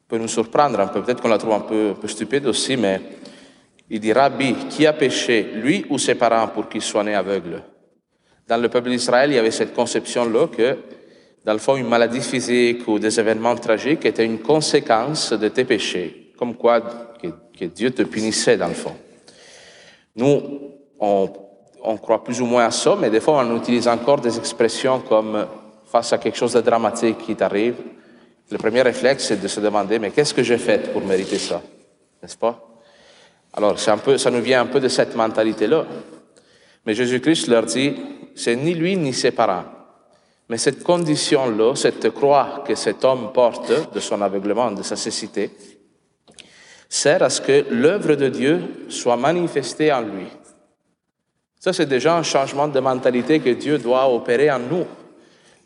peut 0.07 0.17
nous 0.17 0.27
surprendre 0.27 0.79
un 0.79 0.87
peu. 0.87 1.01
Peut-être 1.01 1.21
qu'on 1.21 1.29
la 1.29 1.37
trouve 1.37 1.53
un 1.53 1.61
peu, 1.61 1.91
un 1.91 1.99
peu 1.99 2.07
stupide 2.07 2.45
aussi, 2.45 2.77
mais 2.77 3.01
il 3.89 3.99
dit, 3.99 4.13
Rabbi, 4.13 4.53
qui 4.69 4.85
a 4.85 4.93
péché, 4.93 5.51
lui 5.55 5.85
ou 5.89 5.97
ses 5.97 6.15
parents, 6.15 6.47
pour 6.49 6.67
qu'il 6.69 6.81
soit 6.81 7.03
né 7.03 7.15
aveugle? 7.15 7.63
Dans 8.47 8.57
le 8.57 8.69
peuple 8.69 8.89
d'Israël, 8.89 9.31
il 9.31 9.35
y 9.35 9.39
avait 9.39 9.51
cette 9.51 9.73
conception-là 9.73 10.47
que, 10.47 10.77
dans 11.43 11.53
le 11.53 11.59
fond, 11.59 11.75
une 11.75 11.87
maladie 11.87 12.21
physique 12.21 12.87
ou 12.87 12.99
des 12.99 13.19
événements 13.19 13.55
tragiques 13.55 14.05
étaient 14.05 14.25
une 14.25 14.39
conséquence 14.39 15.33
de 15.33 15.47
tes 15.47 15.65
péchés, 15.65 16.31
comme 16.37 16.55
quoi 16.55 16.81
que, 16.81 17.65
Dieu 17.65 17.91
te 17.91 18.03
punissait, 18.03 18.57
dans 18.57 18.67
le 18.67 18.73
fond. 18.73 18.95
Nous, 20.15 20.41
on 20.99 21.97
croit 21.97 22.23
plus 22.23 22.41
ou 22.41 22.45
moins 22.45 22.65
à 22.65 22.71
ça, 22.71 22.95
mais 22.99 23.09
des 23.09 23.19
fois 23.19 23.43
on 23.45 23.57
utilise 23.57 23.87
encore 23.87 24.19
des 24.19 24.37
expressions 24.37 24.99
comme 24.99 25.45
face 25.85 26.13
à 26.13 26.17
quelque 26.17 26.37
chose 26.37 26.53
de 26.53 26.61
dramatique 26.61 27.19
qui 27.19 27.35
t'arrive. 27.35 27.75
Le 28.51 28.57
premier 28.57 28.81
réflexe, 28.81 29.25
c'est 29.25 29.41
de 29.41 29.47
se 29.47 29.59
demander, 29.59 29.97
mais 29.99 30.11
qu'est-ce 30.11 30.33
que 30.33 30.43
j'ai 30.43 30.57
fait 30.57 30.91
pour 30.91 31.03
mériter 31.03 31.37
ça? 31.37 31.61
N'est-ce 32.21 32.37
pas? 32.37 32.63
Alors, 33.53 33.79
ça 33.79 33.97
nous 34.31 34.41
vient 34.41 34.61
un 34.61 34.65
peu 34.65 34.79
de 34.79 34.87
cette 34.87 35.15
mentalité-là. 35.15 35.85
Mais 36.85 36.93
Jésus-Christ 36.93 37.47
leur 37.47 37.65
dit, 37.65 37.95
c'est 38.35 38.55
ni 38.55 38.73
lui 38.73 38.95
ni 38.97 39.13
ses 39.13 39.31
parents. 39.31 39.63
Mais 40.47 40.57
cette 40.57 40.83
condition-là, 40.83 41.75
cette 41.75 42.11
croix 42.11 42.63
que 42.67 42.75
cet 42.75 43.03
homme 43.03 43.31
porte 43.33 43.93
de 43.93 43.99
son 43.99 44.21
aveuglement, 44.21 44.71
de 44.71 44.83
sa 44.83 44.95
cécité, 44.95 45.49
sert 46.87 47.23
à 47.23 47.29
ce 47.29 47.41
que 47.41 47.65
l'œuvre 47.71 48.15
de 48.15 48.29
Dieu 48.29 48.85
soit 48.89 49.17
manifestée 49.17 49.91
en 49.91 50.01
lui. 50.01 50.27
Ça, 51.59 51.73
c'est 51.73 51.87
déjà 51.87 52.15
un 52.15 52.23
changement 52.23 52.67
de 52.67 52.79
mentalité 52.79 53.39
que 53.39 53.49
Dieu 53.49 53.79
doit 53.79 54.07
opérer 54.07 54.51
en 54.51 54.59
nous, 54.59 54.85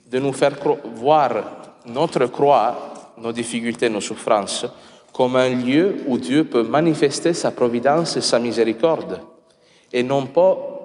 de 0.10 0.20
nous 0.20 0.32
faire 0.32 0.56
voir 0.96 1.76
notre 1.86 2.28
croix, 2.28 2.94
nos 3.18 3.34
difficultés, 3.34 3.90
nos 3.90 4.00
souffrances, 4.00 4.66
comme 5.12 5.36
un 5.36 5.50
lieu 5.50 5.98
où 6.08 6.18
Dieu 6.18 6.46
peut 6.46 6.64
manifester 6.64 7.34
sa 7.34 7.52
providence 7.52 8.16
et 8.16 8.22
sa 8.22 8.40
miséricorde, 8.40 9.20
et 9.92 10.04
non 10.04 10.28
pas 10.28 10.79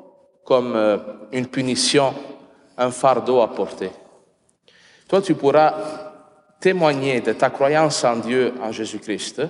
comme 0.45 0.75
euh, 0.77 0.99
une 1.33 1.47
punition, 1.47 2.15
un 2.77 2.91
fardeau 2.91 3.41
à 3.41 3.49
porter. 3.49 3.91
Toi, 5.09 5.23
tu 5.23 5.35
pourras 5.35 5.75
témoigner 6.61 7.21
de 7.21 7.33
ta 7.33 7.51
croyance 7.51 8.05
en 8.05 8.17
Dieu, 8.17 8.55
en 8.63 8.73
Jésus-Christ, 8.73 9.43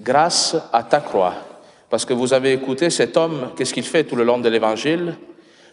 grâce 0.00 0.56
à 0.72 0.82
ta 0.82 1.00
croix 1.00 1.34
parce 1.88 2.04
que 2.04 2.12
vous 2.12 2.32
avez 2.32 2.52
écouté 2.52 2.90
cet 2.90 3.16
homme, 3.16 3.52
qu'est-ce 3.56 3.72
qu'il 3.72 3.84
fait 3.84 4.04
tout 4.04 4.16
le 4.16 4.24
long 4.24 4.38
de 4.38 4.48
l'Évangile? 4.48 5.14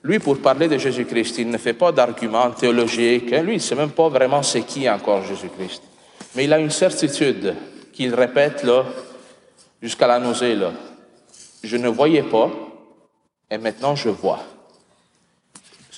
Lui, 0.03 0.19
pour 0.19 0.37
parler 0.39 0.67
de 0.67 0.77
Jésus-Christ, 0.77 1.39
il 1.39 1.49
ne 1.49 1.57
fait 1.57 1.73
pas 1.73 1.91
d'arguments 1.91 2.51
théologiques. 2.51 3.33
Hein. 3.33 3.41
Lui, 3.41 3.53
il 3.53 3.57
ne 3.57 3.61
sait 3.61 3.75
même 3.75 3.91
pas 3.91 4.09
vraiment 4.09 4.43
c'est 4.43 4.61
qui 4.61 4.87
encore 4.89 5.23
Jésus-Christ. 5.23 5.81
Mais 6.35 6.43
il 6.43 6.53
a 6.53 6.59
une 6.59 6.69
certitude 6.69 7.55
qu'il 7.91 8.13
répète 8.13 8.65
jusqu'à 9.81 10.07
la 10.07 10.19
nausée. 10.19 10.55
Là. 10.55 10.71
Je 11.63 11.77
ne 11.77 11.87
voyais 11.87 12.23
pas, 12.23 12.51
et 13.53 13.57
maintenant 13.59 13.95
je 13.95 14.09
vois. 14.09 14.39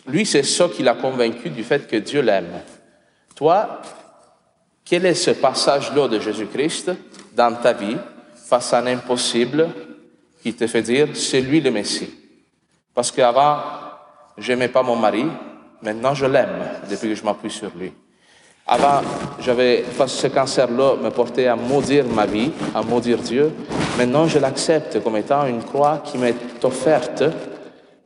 Lui, 0.07 0.25
c'est 0.25 0.43
ça 0.43 0.67
qui 0.67 0.83
l'a 0.83 0.95
convaincu 0.95 1.49
du 1.49 1.63
fait 1.63 1.87
que 1.87 1.95
Dieu 1.95 2.21
l'aime. 2.21 2.61
Toi, 3.33 3.81
quel 4.83 5.05
est 5.05 5.15
ce 5.15 5.31
passage-là 5.31 6.09
de 6.09 6.19
Jésus-Christ 6.19 6.91
dans 7.33 7.55
ta 7.55 7.71
vie 7.71 7.95
face 8.35 8.73
à 8.73 8.79
un 8.79 8.87
impossible 8.87 9.69
qui 10.43 10.53
te 10.53 10.67
fait 10.67 10.81
dire, 10.81 11.07
c'est 11.13 11.39
lui 11.39 11.61
le 11.61 11.71
Messie? 11.71 12.13
Parce 12.93 13.09
qu'avant, 13.09 13.59
j'aimais 14.37 14.67
pas 14.67 14.83
mon 14.83 14.97
mari, 14.97 15.25
maintenant 15.81 16.13
je 16.13 16.25
l'aime 16.25 16.81
depuis 16.89 17.09
que 17.09 17.15
je 17.15 17.23
m'appuie 17.23 17.49
sur 17.49 17.71
lui. 17.75 17.93
Avant, 18.67 19.01
j'avais, 19.39 19.85
ce 20.07 20.27
cancer-là 20.27 20.97
me 20.97 21.09
portait 21.09 21.47
à 21.47 21.55
maudire 21.55 22.05
ma 22.05 22.25
vie, 22.25 22.51
à 22.75 22.81
maudire 22.81 23.19
Dieu. 23.19 23.53
Maintenant, 23.97 24.27
je 24.27 24.39
l'accepte 24.39 25.01
comme 25.01 25.17
étant 25.17 25.45
une 25.45 25.63
croix 25.63 26.01
qui 26.03 26.17
m'est 26.17 26.35
offerte 26.63 27.23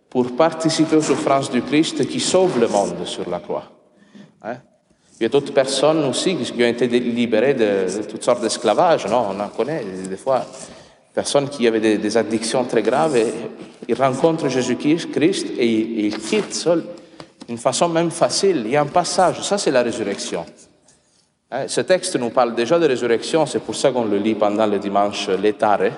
pour 0.09 0.35
participer 0.35 0.95
aux 0.95 1.01
souffrances 1.01 1.49
du 1.49 1.61
Christ 1.61 2.07
qui 2.07 2.19
sauve 2.19 2.59
le 2.59 2.67
monde 2.67 3.05
sur 3.05 3.29
la 3.29 3.39
croix. 3.39 3.71
Hein? 4.43 4.57
Il 5.19 5.23
y 5.23 5.25
a 5.25 5.29
d'autres 5.29 5.53
personnes 5.53 6.05
aussi 6.05 6.35
qui 6.37 6.63
ont 6.63 6.67
été 6.67 6.87
libérées 6.87 7.53
de, 7.53 7.97
de 7.97 8.03
toutes 8.03 8.23
sortes 8.23 8.41
d'esclavages, 8.41 9.05
non? 9.07 9.25
On 9.31 9.39
en 9.39 9.49
connaît 9.49 9.83
des 9.83 10.17
fois 10.17 10.45
personnes 11.13 11.49
qui 11.49 11.67
avaient 11.67 11.97
des, 11.97 12.17
addictions 12.17 12.63
très 12.63 12.81
graves, 12.81 13.17
et 13.17 13.27
ils 13.87 13.95
rencontrent 13.95 14.47
Jésus-Christ 14.47 15.49
et 15.57 15.67
ils, 16.05 16.17
quittent 16.17 16.53
seul 16.53 16.85
d'une 17.47 17.57
façon 17.57 17.89
même 17.89 18.11
facile. 18.11 18.61
Il 18.65 18.71
y 18.71 18.77
a 18.77 18.81
un 18.81 18.85
passage, 18.85 19.41
ça 19.41 19.57
c'est 19.57 19.71
la 19.71 19.81
résurrection. 19.81 20.45
Hein, 21.51 21.67
ce 21.67 21.81
texte 21.81 22.15
nous 22.15 22.29
parle 22.29 22.53
déjà 22.53 22.77
de 22.77 22.85
résurrection, 22.85 23.45
c'est 23.45 23.59
pour 23.59 23.75
ça 23.75 23.91
qu'on 23.91 24.05
le 24.05 24.17
lit 24.17 24.35
pendant 24.35 24.67
le 24.67 24.77
dimanche 24.77 25.29
l'étare, 25.29 25.91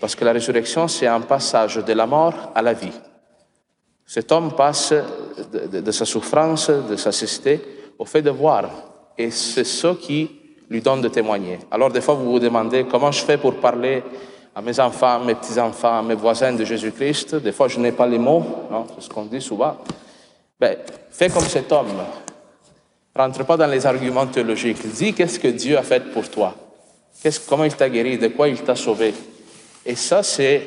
parce 0.00 0.14
que 0.14 0.24
la 0.24 0.32
résurrection 0.32 0.88
c'est 0.88 1.06
un 1.06 1.20
passage 1.20 1.76
de 1.76 1.92
la 1.92 2.06
mort 2.06 2.52
à 2.54 2.62
la 2.62 2.72
vie. 2.72 2.92
Cet 4.06 4.32
homme 4.32 4.52
passe 4.52 4.94
de, 5.52 5.90
sa 5.90 6.06
souffrance, 6.06 6.70
de 6.70 6.96
sa 6.96 7.12
cécité, 7.12 7.60
au 7.98 8.06
fait 8.06 8.22
de 8.22 8.30
voir. 8.30 8.70
Et 9.18 9.30
c'est 9.30 9.64
ça 9.64 9.94
qui 10.00 10.30
lui 10.70 10.80
donne 10.80 11.02
de 11.02 11.08
témoigner. 11.08 11.58
Alors 11.70 11.90
des 11.90 12.00
fois 12.00 12.14
vous 12.14 12.30
vous 12.30 12.40
demandez 12.40 12.86
comment 12.90 13.12
je 13.12 13.22
fais 13.22 13.36
pour 13.36 13.56
parler 13.56 14.02
à 14.54 14.62
mes 14.62 14.80
enfants, 14.80 15.20
mes 15.20 15.34
petits-enfants, 15.34 16.02
mes 16.02 16.14
voisins 16.14 16.54
de 16.54 16.64
Jésus-Christ? 16.64 17.36
Des 17.36 17.52
fois, 17.52 17.68
je 17.68 17.78
n'ai 17.78 17.92
pas 17.92 18.06
les 18.06 18.18
mots, 18.18 18.44
c'est 18.94 19.04
ce 19.04 19.08
qu'on 19.08 19.26
dit 19.26 19.42
souvent. 19.42 19.76
Ben, 20.58 20.76
fais 21.10 21.28
comme 21.28 21.44
cet 21.44 21.70
homme. 21.70 22.02
Rentre 23.18 23.44
pas 23.44 23.56
dans 23.56 23.66
les 23.66 23.84
arguments 23.84 24.28
théologiques. 24.28 24.86
Dis 24.94 25.12
qu'est-ce 25.12 25.40
que 25.40 25.48
Dieu 25.48 25.76
a 25.76 25.82
fait 25.82 26.12
pour 26.12 26.30
toi? 26.30 26.54
comment 27.48 27.64
il 27.64 27.74
t'a 27.74 27.90
guéri, 27.90 28.16
de 28.16 28.28
quoi 28.28 28.48
il 28.48 28.62
t'a 28.62 28.76
sauvé? 28.76 29.12
Et 29.84 29.96
ça, 29.96 30.22
c'est... 30.22 30.62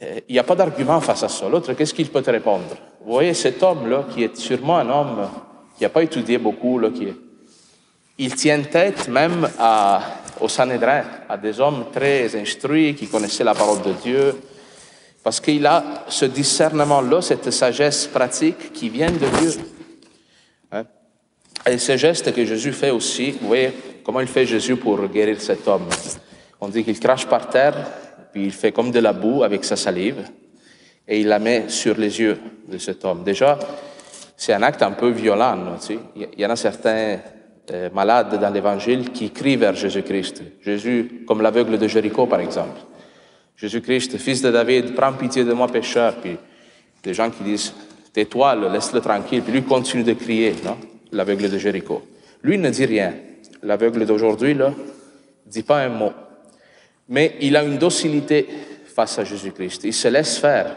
Euh, 0.00 0.20
il 0.28 0.34
n'y 0.34 0.38
a 0.38 0.44
pas 0.44 0.54
d'argument 0.54 1.00
face 1.00 1.24
à 1.24 1.28
ça. 1.28 1.48
L'autre, 1.48 1.72
qu'est-ce 1.72 1.92
qu'il 1.92 2.10
peut 2.10 2.22
te 2.22 2.30
répondre? 2.30 2.76
Vous 3.04 3.12
voyez, 3.12 3.34
cet 3.34 3.60
homme-là, 3.60 4.04
qui 4.14 4.22
est 4.22 4.36
sûrement 4.36 4.78
un 4.78 4.88
homme 4.88 5.28
qui 5.76 5.82
n'a 5.82 5.88
pas 5.88 6.04
étudié 6.04 6.38
beaucoup, 6.38 6.80
qui 6.94 7.06
est... 7.06 7.14
il 8.18 8.36
tient 8.36 8.62
tête 8.62 9.08
même 9.08 9.50
à 9.58 10.00
au 10.40 10.48
Sanhédrin, 10.48 11.02
à 11.28 11.36
des 11.36 11.58
hommes 11.58 11.86
très 11.92 12.36
instruits 12.36 12.94
qui 12.94 13.08
connaissaient 13.08 13.42
la 13.42 13.54
parole 13.54 13.82
de 13.82 13.92
Dieu, 13.92 14.40
parce 15.24 15.40
qu'il 15.40 15.66
a 15.66 16.04
ce 16.06 16.26
discernement-là, 16.26 17.20
cette 17.20 17.50
sagesse 17.50 18.06
pratique 18.06 18.72
qui 18.72 18.88
vient 18.90 19.10
de 19.10 19.26
Dieu. 19.40 19.73
Et 21.66 21.78
ce 21.78 21.96
geste 21.96 22.34
que 22.34 22.44
Jésus 22.44 22.72
fait 22.72 22.90
aussi, 22.90 23.32
vous 23.32 23.48
voyez 23.48 23.72
comment 24.04 24.20
il 24.20 24.26
fait 24.26 24.44
Jésus 24.44 24.76
pour 24.76 25.06
guérir 25.08 25.40
cet 25.40 25.66
homme. 25.66 25.88
On 26.60 26.68
dit 26.68 26.84
qu'il 26.84 26.98
crache 27.00 27.26
par 27.26 27.48
terre, 27.48 27.74
puis 28.32 28.44
il 28.44 28.52
fait 28.52 28.72
comme 28.72 28.90
de 28.90 29.00
la 29.00 29.14
boue 29.14 29.42
avec 29.42 29.64
sa 29.64 29.76
salive, 29.76 30.24
et 31.08 31.20
il 31.20 31.28
la 31.28 31.38
met 31.38 31.68
sur 31.68 31.96
les 31.96 32.20
yeux 32.20 32.38
de 32.68 32.76
cet 32.76 33.04
homme. 33.04 33.24
Déjà, 33.24 33.58
c'est 34.36 34.52
un 34.52 34.62
acte 34.62 34.82
un 34.82 34.92
peu 34.92 35.08
violent. 35.08 35.56
Tu 35.80 35.86
sais. 35.86 35.98
Il 36.16 36.40
y 36.40 36.44
en 36.44 36.50
a 36.50 36.56
certains 36.56 37.18
euh, 37.70 37.88
malades 37.94 38.38
dans 38.38 38.50
l'Évangile 38.50 39.10
qui 39.10 39.30
crient 39.30 39.56
vers 39.56 39.74
Jésus-Christ. 39.74 40.42
Jésus, 40.60 41.24
comme 41.26 41.40
l'aveugle 41.40 41.78
de 41.78 41.88
Jéricho, 41.88 42.26
par 42.26 42.40
exemple. 42.40 42.78
Jésus-Christ, 43.56 44.18
fils 44.18 44.42
de 44.42 44.50
David, 44.50 44.94
prends 44.94 45.12
pitié 45.12 45.44
de 45.44 45.52
moi, 45.52 45.68
pécheur. 45.68 46.16
Puis 46.16 46.36
des 47.02 47.14
gens 47.14 47.30
qui 47.30 47.42
disent, 47.42 47.72
tais-toi, 48.12 48.54
laisse-le 48.70 49.00
tranquille. 49.00 49.42
Puis 49.42 49.52
lui 49.52 49.62
continue 49.62 50.02
de 50.02 50.12
crier, 50.12 50.54
non? 50.64 50.76
L'aveugle 51.14 51.48
de 51.48 51.58
Jéricho. 51.58 52.02
Lui 52.42 52.58
ne 52.58 52.68
dit 52.70 52.84
rien. 52.84 53.14
L'aveugle 53.62 54.04
d'aujourd'hui, 54.04 54.52
là, 54.52 54.74
dit 55.46 55.62
pas 55.62 55.82
un 55.82 55.88
mot. 55.88 56.12
Mais 57.08 57.36
il 57.40 57.56
a 57.56 57.62
une 57.62 57.78
docilité 57.78 58.46
face 58.84 59.18
à 59.18 59.24
Jésus-Christ. 59.24 59.84
Il 59.84 59.94
se 59.94 60.08
laisse 60.08 60.38
faire. 60.38 60.76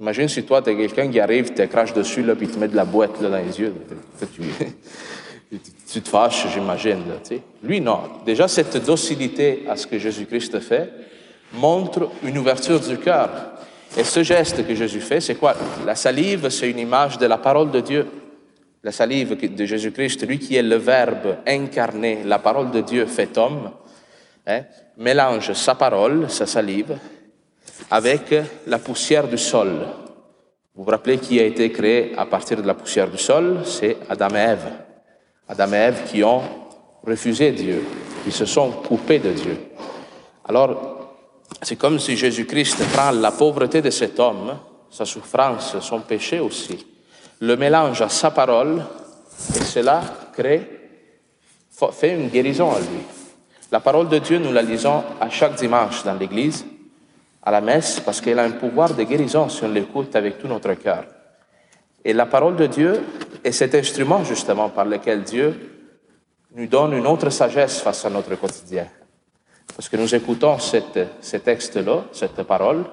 Imagine 0.00 0.28
si 0.28 0.42
toi, 0.44 0.62
tu 0.62 0.70
es 0.70 0.76
quelqu'un 0.76 1.08
qui 1.08 1.20
arrive, 1.20 1.52
te 1.52 1.62
crache 1.62 1.92
dessus, 1.92 2.22
là, 2.22 2.34
puis 2.34 2.48
te 2.48 2.58
met 2.58 2.68
de 2.68 2.76
la 2.76 2.84
boîte 2.84 3.20
là, 3.20 3.28
dans 3.28 3.38
les 3.38 3.60
yeux. 3.60 3.74
tu 5.92 6.02
te 6.02 6.08
fâches, 6.08 6.46
j'imagine. 6.52 7.02
Lui, 7.62 7.80
non. 7.80 8.00
Déjà, 8.24 8.48
cette 8.48 8.84
docilité 8.84 9.64
à 9.68 9.76
ce 9.76 9.86
que 9.86 9.98
Jésus-Christ 9.98 10.60
fait 10.60 10.90
montre 11.52 12.10
une 12.24 12.38
ouverture 12.38 12.80
du 12.80 12.98
cœur. 12.98 13.30
Et 13.96 14.02
ce 14.02 14.22
geste 14.24 14.66
que 14.66 14.74
Jésus 14.74 15.00
fait, 15.00 15.20
c'est 15.20 15.36
quoi? 15.36 15.54
La 15.86 15.94
salive, 15.94 16.48
c'est 16.48 16.70
une 16.70 16.80
image 16.80 17.18
de 17.18 17.26
la 17.26 17.38
parole 17.38 17.70
de 17.70 17.80
Dieu. 17.80 18.06
La 18.84 18.92
salive 18.92 19.34
de 19.34 19.64
Jésus-Christ, 19.64 20.26
lui 20.28 20.38
qui 20.38 20.56
est 20.56 20.62
le 20.62 20.76
Verbe 20.76 21.38
incarné, 21.46 22.22
la 22.22 22.38
parole 22.38 22.70
de 22.70 22.82
Dieu 22.82 23.06
fait 23.06 23.36
homme, 23.38 23.70
hein, 24.46 24.60
mélange 24.98 25.54
sa 25.54 25.74
parole, 25.74 26.28
sa 26.28 26.44
salive, 26.44 26.98
avec 27.90 28.34
la 28.66 28.78
poussière 28.78 29.26
du 29.26 29.38
sol. 29.38 29.86
Vous 30.74 30.84
vous 30.84 30.90
rappelez 30.90 31.16
qui 31.16 31.40
a 31.40 31.44
été 31.44 31.72
créé 31.72 32.12
à 32.16 32.26
partir 32.26 32.60
de 32.60 32.66
la 32.66 32.74
poussière 32.74 33.08
du 33.08 33.16
sol? 33.16 33.62
C'est 33.64 33.96
Adam 34.10 34.34
et 34.34 34.38
Ève. 34.38 34.72
Adam 35.48 35.72
et 35.72 35.76
Ève 35.76 36.02
qui 36.04 36.22
ont 36.22 36.42
refusé 37.02 37.52
Dieu, 37.52 37.82
qui 38.22 38.32
se 38.32 38.44
sont 38.44 38.70
coupés 38.70 39.18
de 39.18 39.32
Dieu. 39.32 39.56
Alors, 40.44 41.16
c'est 41.62 41.76
comme 41.76 41.98
si 41.98 42.18
Jésus-Christ 42.18 42.84
prend 42.92 43.12
la 43.12 43.32
pauvreté 43.32 43.80
de 43.80 43.90
cet 43.90 44.20
homme, 44.20 44.58
sa 44.90 45.06
souffrance, 45.06 45.78
son 45.80 46.00
péché 46.00 46.38
aussi, 46.38 46.86
le 47.40 47.56
mélange 47.56 48.00
à 48.02 48.08
sa 48.08 48.30
parole, 48.30 48.84
et 49.56 49.64
cela 49.64 50.02
crée, 50.32 50.74
fait 51.92 52.14
une 52.14 52.28
guérison 52.28 52.72
à 52.72 52.78
lui. 52.78 53.02
La 53.70 53.80
parole 53.80 54.08
de 54.08 54.18
Dieu, 54.18 54.38
nous 54.38 54.52
la 54.52 54.62
lisons 54.62 55.02
à 55.20 55.28
chaque 55.28 55.56
dimanche 55.56 56.04
dans 56.04 56.14
l'Église, 56.14 56.64
à 57.42 57.50
la 57.50 57.60
messe, 57.60 58.00
parce 58.00 58.20
qu'elle 58.20 58.38
a 58.38 58.44
un 58.44 58.52
pouvoir 58.52 58.94
de 58.94 59.02
guérison 59.02 59.48
si 59.48 59.64
on 59.64 59.68
l'écoute 59.68 60.14
avec 60.16 60.38
tout 60.38 60.48
notre 60.48 60.74
cœur. 60.74 61.04
Et 62.04 62.12
la 62.12 62.26
parole 62.26 62.56
de 62.56 62.66
Dieu 62.66 63.02
est 63.42 63.52
cet 63.52 63.74
instrument 63.74 64.24
justement 64.24 64.68
par 64.68 64.84
lequel 64.84 65.22
Dieu 65.22 65.74
nous 66.54 66.66
donne 66.66 66.92
une 66.92 67.06
autre 67.06 67.30
sagesse 67.30 67.80
face 67.80 68.04
à 68.04 68.10
notre 68.10 68.34
quotidien. 68.36 68.86
Parce 69.74 69.88
que 69.88 69.96
nous 69.96 70.14
écoutons 70.14 70.58
cette, 70.58 71.00
ce 71.20 71.36
texte-là, 71.38 72.04
cette 72.12 72.42
parole, 72.44 72.84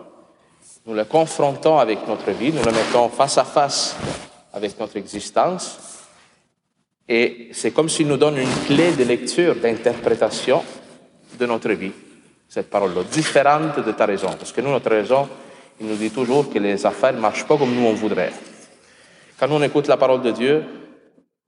nous 0.85 0.95
le 0.95 1.05
confrontons 1.05 1.77
avec 1.77 2.07
notre 2.07 2.31
vie, 2.31 2.51
nous 2.51 2.63
le 2.63 2.71
mettons 2.71 3.09
face 3.09 3.37
à 3.37 3.43
face 3.43 3.95
avec 4.53 4.79
notre 4.79 4.97
existence, 4.97 6.01
et 7.07 7.49
c'est 7.51 7.71
comme 7.71 7.89
s'il 7.89 8.07
nous 8.07 8.17
donne 8.17 8.37
une 8.37 8.65
clé 8.65 8.93
de 8.93 9.03
lecture, 9.03 9.55
d'interprétation 9.55 10.63
de 11.37 11.45
notre 11.45 11.71
vie, 11.71 11.91
cette 12.47 12.69
parole-là, 12.69 13.03
différente 13.03 13.85
de 13.85 13.91
ta 13.91 14.05
raison. 14.05 14.29
Parce 14.37 14.51
que 14.51 14.61
nous, 14.61 14.69
notre 14.69 14.89
raison, 14.89 15.27
il 15.79 15.87
nous 15.87 15.95
dit 15.95 16.11
toujours 16.11 16.49
que 16.49 16.59
les 16.59 16.85
affaires 16.85 17.13
ne 17.13 17.19
marchent 17.19 17.45
pas 17.45 17.57
comme 17.57 17.75
nous 17.75 17.85
on 17.85 17.93
voudrait. 17.93 18.31
Quand 19.37 19.49
on 19.51 19.61
écoute 19.61 19.87
la 19.87 19.97
parole 19.97 20.21
de 20.21 20.31
Dieu, 20.31 20.63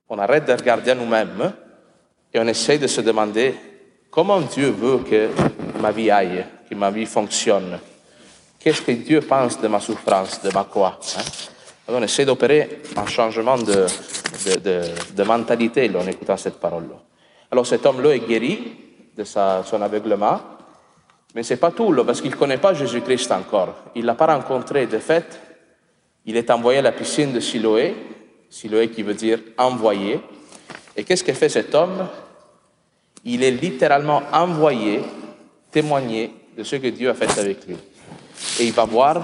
on 0.10 0.18
arrête 0.18 0.46
de 0.46 0.52
regarder 0.52 0.92
à 0.92 0.96
nous-mêmes 0.96 1.54
et 2.34 2.40
on 2.40 2.48
essaie 2.48 2.78
de 2.78 2.88
se 2.88 3.02
demander 3.02 3.56
comment 4.10 4.42
Dieu 4.42 4.70
veut 4.70 5.00
que 5.00 5.30
ma 5.80 5.92
vie 5.92 6.12
aille, 6.12 6.46
que 6.70 6.76
ma 6.76 6.92
vie 6.92 7.06
fonctionne. 7.06 7.80
Qu'est-ce 8.60 8.82
que 8.82 8.92
Dieu 8.92 9.22
pense 9.22 9.62
de 9.62 9.68
ma 9.68 9.80
souffrance, 9.80 10.42
de 10.42 10.52
ma 10.54 10.64
croix 10.64 11.00
hein? 11.18 11.22
On 11.88 12.02
essaie 12.02 12.26
d'opérer 12.26 12.82
un 12.96 13.06
changement 13.06 13.58
de, 13.58 15.24
mentalité 15.24 15.92
en 15.96 16.08
écoutant 16.08 16.38
cette 16.38 16.60
parole-là. 16.60 16.96
Alors 17.52 17.68
cet 17.68 17.86
homme-là 17.86 18.16
est 18.16 18.28
guéri 18.28 18.74
de 19.16 19.24
sa, 19.24 19.64
son 19.64 19.82
aveuglement, 19.82 20.40
mais 21.36 21.44
c'est 21.44 21.58
pas 21.58 21.72
tout, 21.72 21.92
là, 21.92 22.04
parce 22.04 22.22
qu'il 22.22 22.32
ne 22.32 22.36
connaît 22.36 22.58
pas 22.58 22.74
Jésus-Christ 22.74 23.32
encore. 23.32 23.76
Il 23.96 24.06
l'a 24.06 24.14
pas 24.14 24.28
rencontré. 24.28 24.86
De 24.86 25.00
fait, 25.00 25.40
il 26.26 26.38
est 26.38 26.50
envoyé 26.52 26.80
à 26.80 26.84
la 26.84 26.92
piscine 26.92 27.34
de 27.34 27.40
Siloé, 27.40 27.96
Siloé 28.50 28.90
qui 28.90 29.02
veut 29.02 29.16
dire 29.16 29.40
envoyé. 29.58 30.20
Et 30.96 31.04
qu'est-ce 31.04 31.24
que 31.24 31.34
fait 31.34 31.50
cet 31.50 31.74
homme? 31.74 32.08
Il 33.26 33.44
est 33.44 33.52
littéralement 33.52 34.22
envoyé 34.32 35.02
témoigner 35.72 36.32
de 36.56 36.64
ce 36.64 36.76
que 36.76 36.88
Dieu 36.88 37.10
a 37.10 37.16
fait 37.16 37.40
avec 37.40 37.66
lui. 37.66 37.78
Et 38.60 38.66
il 38.66 38.74
va 38.74 38.86
voir 38.86 39.22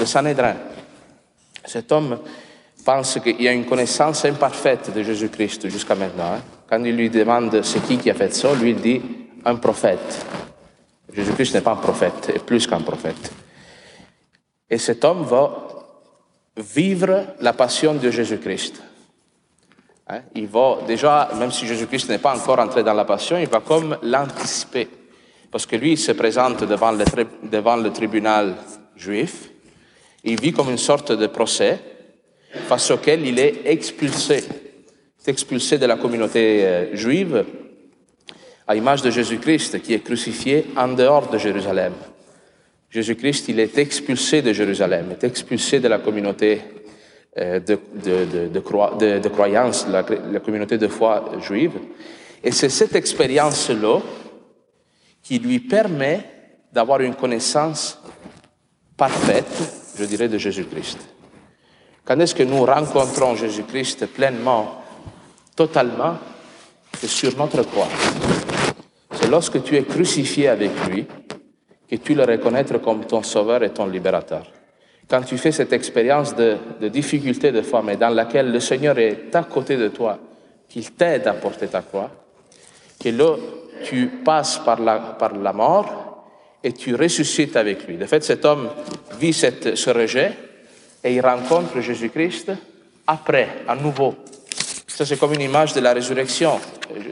le 0.00 0.06
Sanhédrin. 0.06 0.54
Cet 1.64 1.92
homme 1.92 2.18
pense 2.84 3.18
qu'il 3.20 3.40
y 3.40 3.48
a 3.48 3.52
une 3.52 3.66
connaissance 3.66 4.24
imparfaite 4.24 4.92
de 4.92 5.02
Jésus-Christ 5.02 5.68
jusqu'à 5.68 5.94
maintenant. 5.94 6.34
Hein. 6.34 6.42
Quand 6.68 6.82
il 6.84 6.96
lui 6.96 7.10
demande 7.10 7.62
c'est 7.62 7.84
qui 7.86 7.98
qui 7.98 8.10
a 8.10 8.14
fait 8.14 8.34
ça, 8.34 8.54
lui 8.54 8.70
il 8.70 8.80
dit 8.80 9.00
un 9.44 9.56
prophète. 9.56 10.26
Jésus-Christ 11.12 11.54
n'est 11.54 11.60
pas 11.60 11.72
un 11.72 11.76
prophète, 11.76 12.32
est 12.34 12.44
plus 12.44 12.66
qu'un 12.66 12.80
prophète. 12.80 13.32
Et 14.68 14.78
cet 14.78 15.04
homme 15.04 15.24
va 15.24 15.68
vivre 16.56 17.26
la 17.40 17.52
passion 17.52 17.94
de 17.94 18.10
Jésus-Christ. 18.10 18.82
Hein. 20.08 20.20
Il 20.34 20.46
va 20.46 20.78
déjà, 20.86 21.30
même 21.38 21.52
si 21.52 21.66
Jésus-Christ 21.66 22.08
n'est 22.08 22.18
pas 22.18 22.36
encore 22.36 22.58
entré 22.58 22.82
dans 22.82 22.94
la 22.94 23.04
passion, 23.04 23.38
il 23.38 23.48
va 23.48 23.60
comme 23.60 23.98
l'anticiper. 24.02 24.88
Parce 25.50 25.66
que 25.66 25.76
lui, 25.76 25.92
il 25.92 25.98
se 25.98 26.12
présente 26.12 26.64
devant 26.64 26.92
le, 26.92 27.04
devant 27.42 27.76
le 27.76 27.92
tribunal 27.92 28.56
juif, 28.96 29.51
il 30.24 30.40
vit 30.40 30.52
comme 30.52 30.70
une 30.70 30.78
sorte 30.78 31.12
de 31.12 31.26
procès 31.26 31.78
face 32.66 32.90
auquel 32.90 33.26
il 33.26 33.38
est 33.38 33.62
expulsé. 33.64 34.44
Il 34.44 35.28
est 35.28 35.32
expulsé 35.32 35.78
de 35.78 35.86
la 35.86 35.96
communauté 35.96 36.64
euh, 36.64 36.96
juive 36.96 37.44
à 38.66 38.74
l'image 38.74 39.02
de 39.02 39.10
Jésus-Christ 39.10 39.82
qui 39.82 39.94
est 39.94 40.04
crucifié 40.04 40.66
en 40.76 40.88
dehors 40.88 41.28
de 41.28 41.38
Jérusalem. 41.38 41.92
Jésus-Christ, 42.90 43.48
il 43.48 43.58
est 43.58 43.78
expulsé 43.78 44.42
de 44.42 44.52
Jérusalem, 44.52 45.12
est 45.12 45.24
expulsé 45.24 45.80
de 45.80 45.88
la 45.88 45.98
communauté 45.98 46.60
euh, 47.38 47.58
de, 47.58 47.78
de, 48.04 48.48
de, 48.48 49.28
croyance, 49.28 49.86
la 49.88 50.40
communauté 50.40 50.76
de 50.76 50.88
foi 50.88 51.32
juive. 51.40 51.72
Et 52.44 52.52
c'est 52.52 52.68
cette 52.68 52.94
expérience-là 52.94 54.00
qui 55.22 55.38
lui 55.38 55.60
permet 55.60 56.20
d'avoir 56.72 57.00
une 57.00 57.14
connaissance 57.14 58.00
parfaite 58.96 59.81
je 59.96 60.04
dirais, 60.04 60.28
de 60.28 60.38
Jésus-Christ. 60.38 60.98
Quand 62.04 62.18
est-ce 62.18 62.34
que 62.34 62.42
nous 62.42 62.64
rencontrons 62.64 63.36
Jésus-Christ 63.36 64.06
pleinement, 64.06 64.82
totalement, 65.54 66.16
c'est 66.98 67.08
sur 67.08 67.36
notre 67.36 67.62
croix? 67.62 67.88
C'est 69.12 69.28
lorsque 69.28 69.62
tu 69.62 69.76
es 69.76 69.84
crucifié 69.84 70.48
avec 70.48 70.70
lui 70.88 71.06
que 71.88 71.96
tu 71.96 72.14
le 72.14 72.24
reconnaître 72.24 72.78
comme 72.78 73.04
ton 73.04 73.22
sauveur 73.22 73.62
et 73.62 73.70
ton 73.70 73.86
libérateur. 73.86 74.46
Quand 75.08 75.22
tu 75.22 75.36
fais 75.36 75.52
cette 75.52 75.72
expérience 75.72 76.34
de, 76.34 76.56
de 76.80 76.88
difficulté 76.88 77.52
de 77.52 77.60
foi, 77.62 77.82
mais 77.82 77.96
dans 77.96 78.08
laquelle 78.08 78.50
le 78.50 78.60
Seigneur 78.60 78.98
est 78.98 79.34
à 79.34 79.44
côté 79.44 79.76
de 79.76 79.88
toi, 79.88 80.18
qu'il 80.68 80.90
t'aide 80.92 81.26
à 81.26 81.34
porter 81.34 81.68
ta 81.68 81.82
croix, 81.82 82.10
que 82.98 83.10
là, 83.10 83.36
tu 83.84 84.06
passes 84.24 84.58
par 84.58 84.80
la, 84.80 84.98
par 84.98 85.34
la 85.34 85.52
mort, 85.52 86.11
et 86.64 86.72
tu 86.72 86.94
ressuscites 86.94 87.56
avec 87.56 87.86
lui. 87.86 87.96
De 87.96 88.06
fait, 88.06 88.22
cet 88.22 88.44
homme 88.44 88.68
vit 89.18 89.32
ce 89.32 89.90
rejet 89.90 90.32
et 91.02 91.14
il 91.14 91.20
rencontre 91.20 91.80
Jésus-Christ 91.80 92.52
après, 93.06 93.64
à 93.66 93.74
nouveau. 93.74 94.14
Ça, 94.86 95.04
c'est 95.04 95.18
comme 95.18 95.34
une 95.34 95.40
image 95.40 95.72
de 95.72 95.80
la 95.80 95.92
résurrection. 95.92 96.60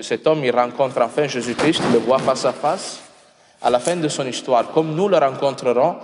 Cet 0.02 0.26
homme, 0.26 0.44
il 0.44 0.54
rencontre 0.54 1.00
enfin 1.00 1.26
Jésus-Christ, 1.26 1.80
il 1.86 1.92
le 1.94 1.98
voit 1.98 2.18
face 2.18 2.44
à 2.44 2.52
face 2.52 3.02
à 3.62 3.70
la 3.70 3.78
fin 3.78 3.96
de 3.96 4.08
son 4.08 4.26
histoire, 4.26 4.70
comme 4.70 4.94
nous 4.94 5.08
le 5.08 5.18
rencontrerons 5.18 5.96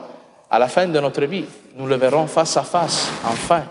à 0.50 0.58
la 0.58 0.68
fin 0.68 0.86
de 0.86 1.00
notre 1.00 1.24
vie. 1.24 1.44
Nous 1.76 1.86
le 1.86 1.96
verrons 1.96 2.26
face 2.26 2.56
à 2.56 2.62
face, 2.62 3.10
enfin, 3.24 3.64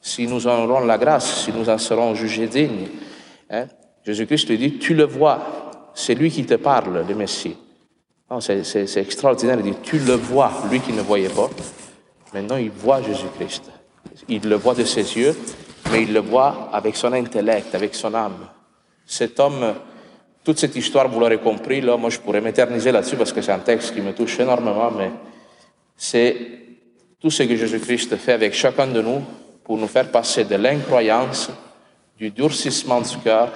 si 0.00 0.26
nous 0.26 0.46
en 0.46 0.64
aurons 0.64 0.80
la 0.80 0.98
grâce, 0.98 1.44
si 1.44 1.52
nous 1.52 1.68
en 1.68 1.78
serons 1.78 2.14
jugés 2.14 2.46
dignes. 2.46 2.88
Hein? 3.50 3.66
Jésus-Christ 4.04 4.48
lui 4.48 4.58
dit, 4.58 4.78
tu 4.78 4.94
le 4.94 5.04
vois, 5.04 5.40
c'est 5.94 6.14
lui 6.14 6.30
qui 6.30 6.44
te 6.44 6.54
parle, 6.54 7.04
le 7.06 7.14
Messie. 7.14 7.56
Oh, 8.30 8.40
c'est 8.40 8.96
extraordinaire. 8.96 9.58
Il 9.58 9.72
dit, 9.72 9.78
tu 9.82 9.98
le 9.98 10.14
vois, 10.14 10.50
lui 10.70 10.80
qui 10.80 10.92
ne 10.92 11.02
voyait 11.02 11.28
pas. 11.28 11.50
Maintenant, 12.32 12.56
il 12.56 12.70
voit 12.70 13.02
Jésus-Christ. 13.02 13.70
Il 14.28 14.48
le 14.48 14.56
voit 14.56 14.74
de 14.74 14.84
ses 14.84 15.16
yeux, 15.16 15.36
mais 15.90 16.02
il 16.02 16.12
le 16.12 16.20
voit 16.20 16.70
avec 16.72 16.96
son 16.96 17.12
intellect, 17.12 17.74
avec 17.74 17.94
son 17.94 18.14
âme. 18.14 18.48
Cet 19.06 19.38
homme, 19.38 19.74
toute 20.42 20.58
cette 20.58 20.74
histoire, 20.74 21.08
vous 21.08 21.20
l'aurez 21.20 21.38
compris, 21.38 21.80
là, 21.80 21.96
moi 21.96 22.10
je 22.10 22.18
pourrais 22.18 22.40
m'éterniser 22.40 22.90
là-dessus 22.90 23.16
parce 23.16 23.32
que 23.32 23.42
c'est 23.42 23.52
un 23.52 23.58
texte 23.58 23.94
qui 23.94 24.00
me 24.00 24.12
touche 24.12 24.40
énormément, 24.40 24.90
mais 24.90 25.10
c'est 25.96 26.36
tout 27.20 27.30
ce 27.30 27.42
que 27.42 27.56
Jésus-Christ 27.56 28.16
fait 28.16 28.32
avec 28.32 28.54
chacun 28.54 28.86
de 28.86 29.02
nous 29.02 29.22
pour 29.62 29.76
nous 29.76 29.86
faire 29.86 30.10
passer 30.10 30.44
de 30.44 30.56
l'incroyance, 30.56 31.50
du 32.16 32.30
durcissement 32.30 33.00
du 33.00 33.18
cœur 33.18 33.50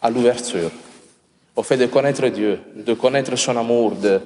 à 0.00 0.10
l'ouverture 0.10 0.70
au 1.56 1.62
fait 1.62 1.76
de 1.76 1.86
connaître 1.86 2.26
Dieu, 2.28 2.60
de 2.74 2.94
connaître 2.94 3.36
son 3.36 3.56
amour, 3.56 3.92
de, 3.92 4.20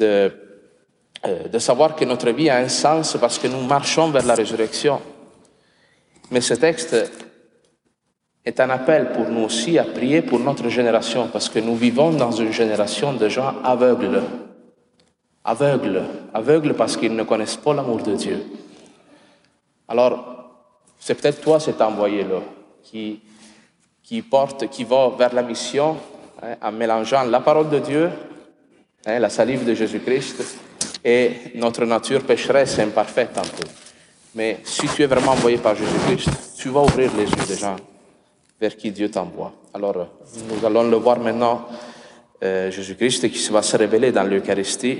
euh, 0.00 1.48
de 1.48 1.58
savoir 1.58 1.96
que 1.96 2.04
notre 2.04 2.30
vie 2.30 2.50
a 2.50 2.58
un 2.58 2.68
sens 2.68 3.16
parce 3.20 3.38
que 3.38 3.48
nous 3.48 3.62
marchons 3.62 4.10
vers 4.10 4.26
la 4.26 4.34
résurrection. 4.34 5.00
Mais 6.30 6.40
ce 6.40 6.54
texte 6.54 6.96
est 8.44 8.60
un 8.60 8.70
appel 8.70 9.12
pour 9.12 9.28
nous 9.28 9.42
aussi 9.44 9.78
à 9.78 9.84
prier 9.84 10.22
pour 10.22 10.38
notre 10.38 10.68
génération 10.68 11.28
parce 11.32 11.48
que 11.48 11.58
nous 11.58 11.76
vivons 11.76 12.10
dans 12.10 12.32
une 12.32 12.52
génération 12.52 13.12
de 13.12 13.28
gens 13.28 13.54
aveugles. 13.64 14.22
Aveugles. 15.44 16.02
Aveugles 16.32 16.74
parce 16.74 16.96
qu'ils 16.96 17.14
ne 17.14 17.22
connaissent 17.22 17.56
pas 17.56 17.74
l'amour 17.74 18.02
de 18.02 18.14
Dieu. 18.14 18.44
Alors, 19.88 20.30
c'est 20.98 21.14
peut-être 21.14 21.40
toi 21.40 21.58
cet 21.58 21.80
envoyé-là 21.80 22.40
qui, 22.82 23.20
qui 24.02 24.22
porte, 24.22 24.68
qui 24.68 24.84
va 24.84 25.10
vers 25.18 25.34
la 25.34 25.42
mission 25.42 25.96
en 26.62 26.72
mélangeant 26.72 27.24
la 27.24 27.40
parole 27.40 27.68
de 27.68 27.78
Dieu, 27.78 28.10
hein, 29.06 29.18
la 29.18 29.28
salive 29.28 29.64
de 29.64 29.74
Jésus-Christ, 29.74 30.58
et 31.04 31.32
notre 31.54 31.84
nature 31.84 32.22
pécheresse 32.22 32.78
imparfaite 32.78 33.36
un 33.36 33.42
peu. 33.42 33.66
Mais 34.34 34.58
si 34.64 34.86
tu 34.88 35.02
es 35.02 35.06
vraiment 35.06 35.32
envoyé 35.32 35.58
par 35.58 35.74
Jésus-Christ, 35.74 36.56
tu 36.56 36.68
vas 36.68 36.82
ouvrir 36.82 37.10
les 37.16 37.24
yeux 37.24 37.46
des 37.48 37.56
gens 37.56 37.76
vers 38.60 38.76
qui 38.76 38.90
Dieu 38.92 39.10
t'envoie. 39.10 39.52
Alors, 39.72 40.08
nous 40.48 40.64
allons 40.66 40.88
le 40.88 40.96
voir 40.96 41.18
maintenant, 41.18 41.66
euh, 42.42 42.70
Jésus-Christ, 42.70 43.30
qui 43.30 43.48
va 43.50 43.62
se 43.62 43.76
révéler 43.76 44.12
dans 44.12 44.24
l'Eucharistie. 44.24 44.98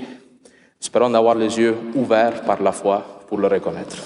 Espérons 0.81 1.11
d'avoir 1.11 1.35
les 1.35 1.57
yeux 1.57 1.77
ouverts 1.95 2.41
par 2.41 2.61
la 2.61 2.71
foi 2.71 3.21
pour 3.27 3.37
le 3.37 3.47
reconnaître. 3.47 3.97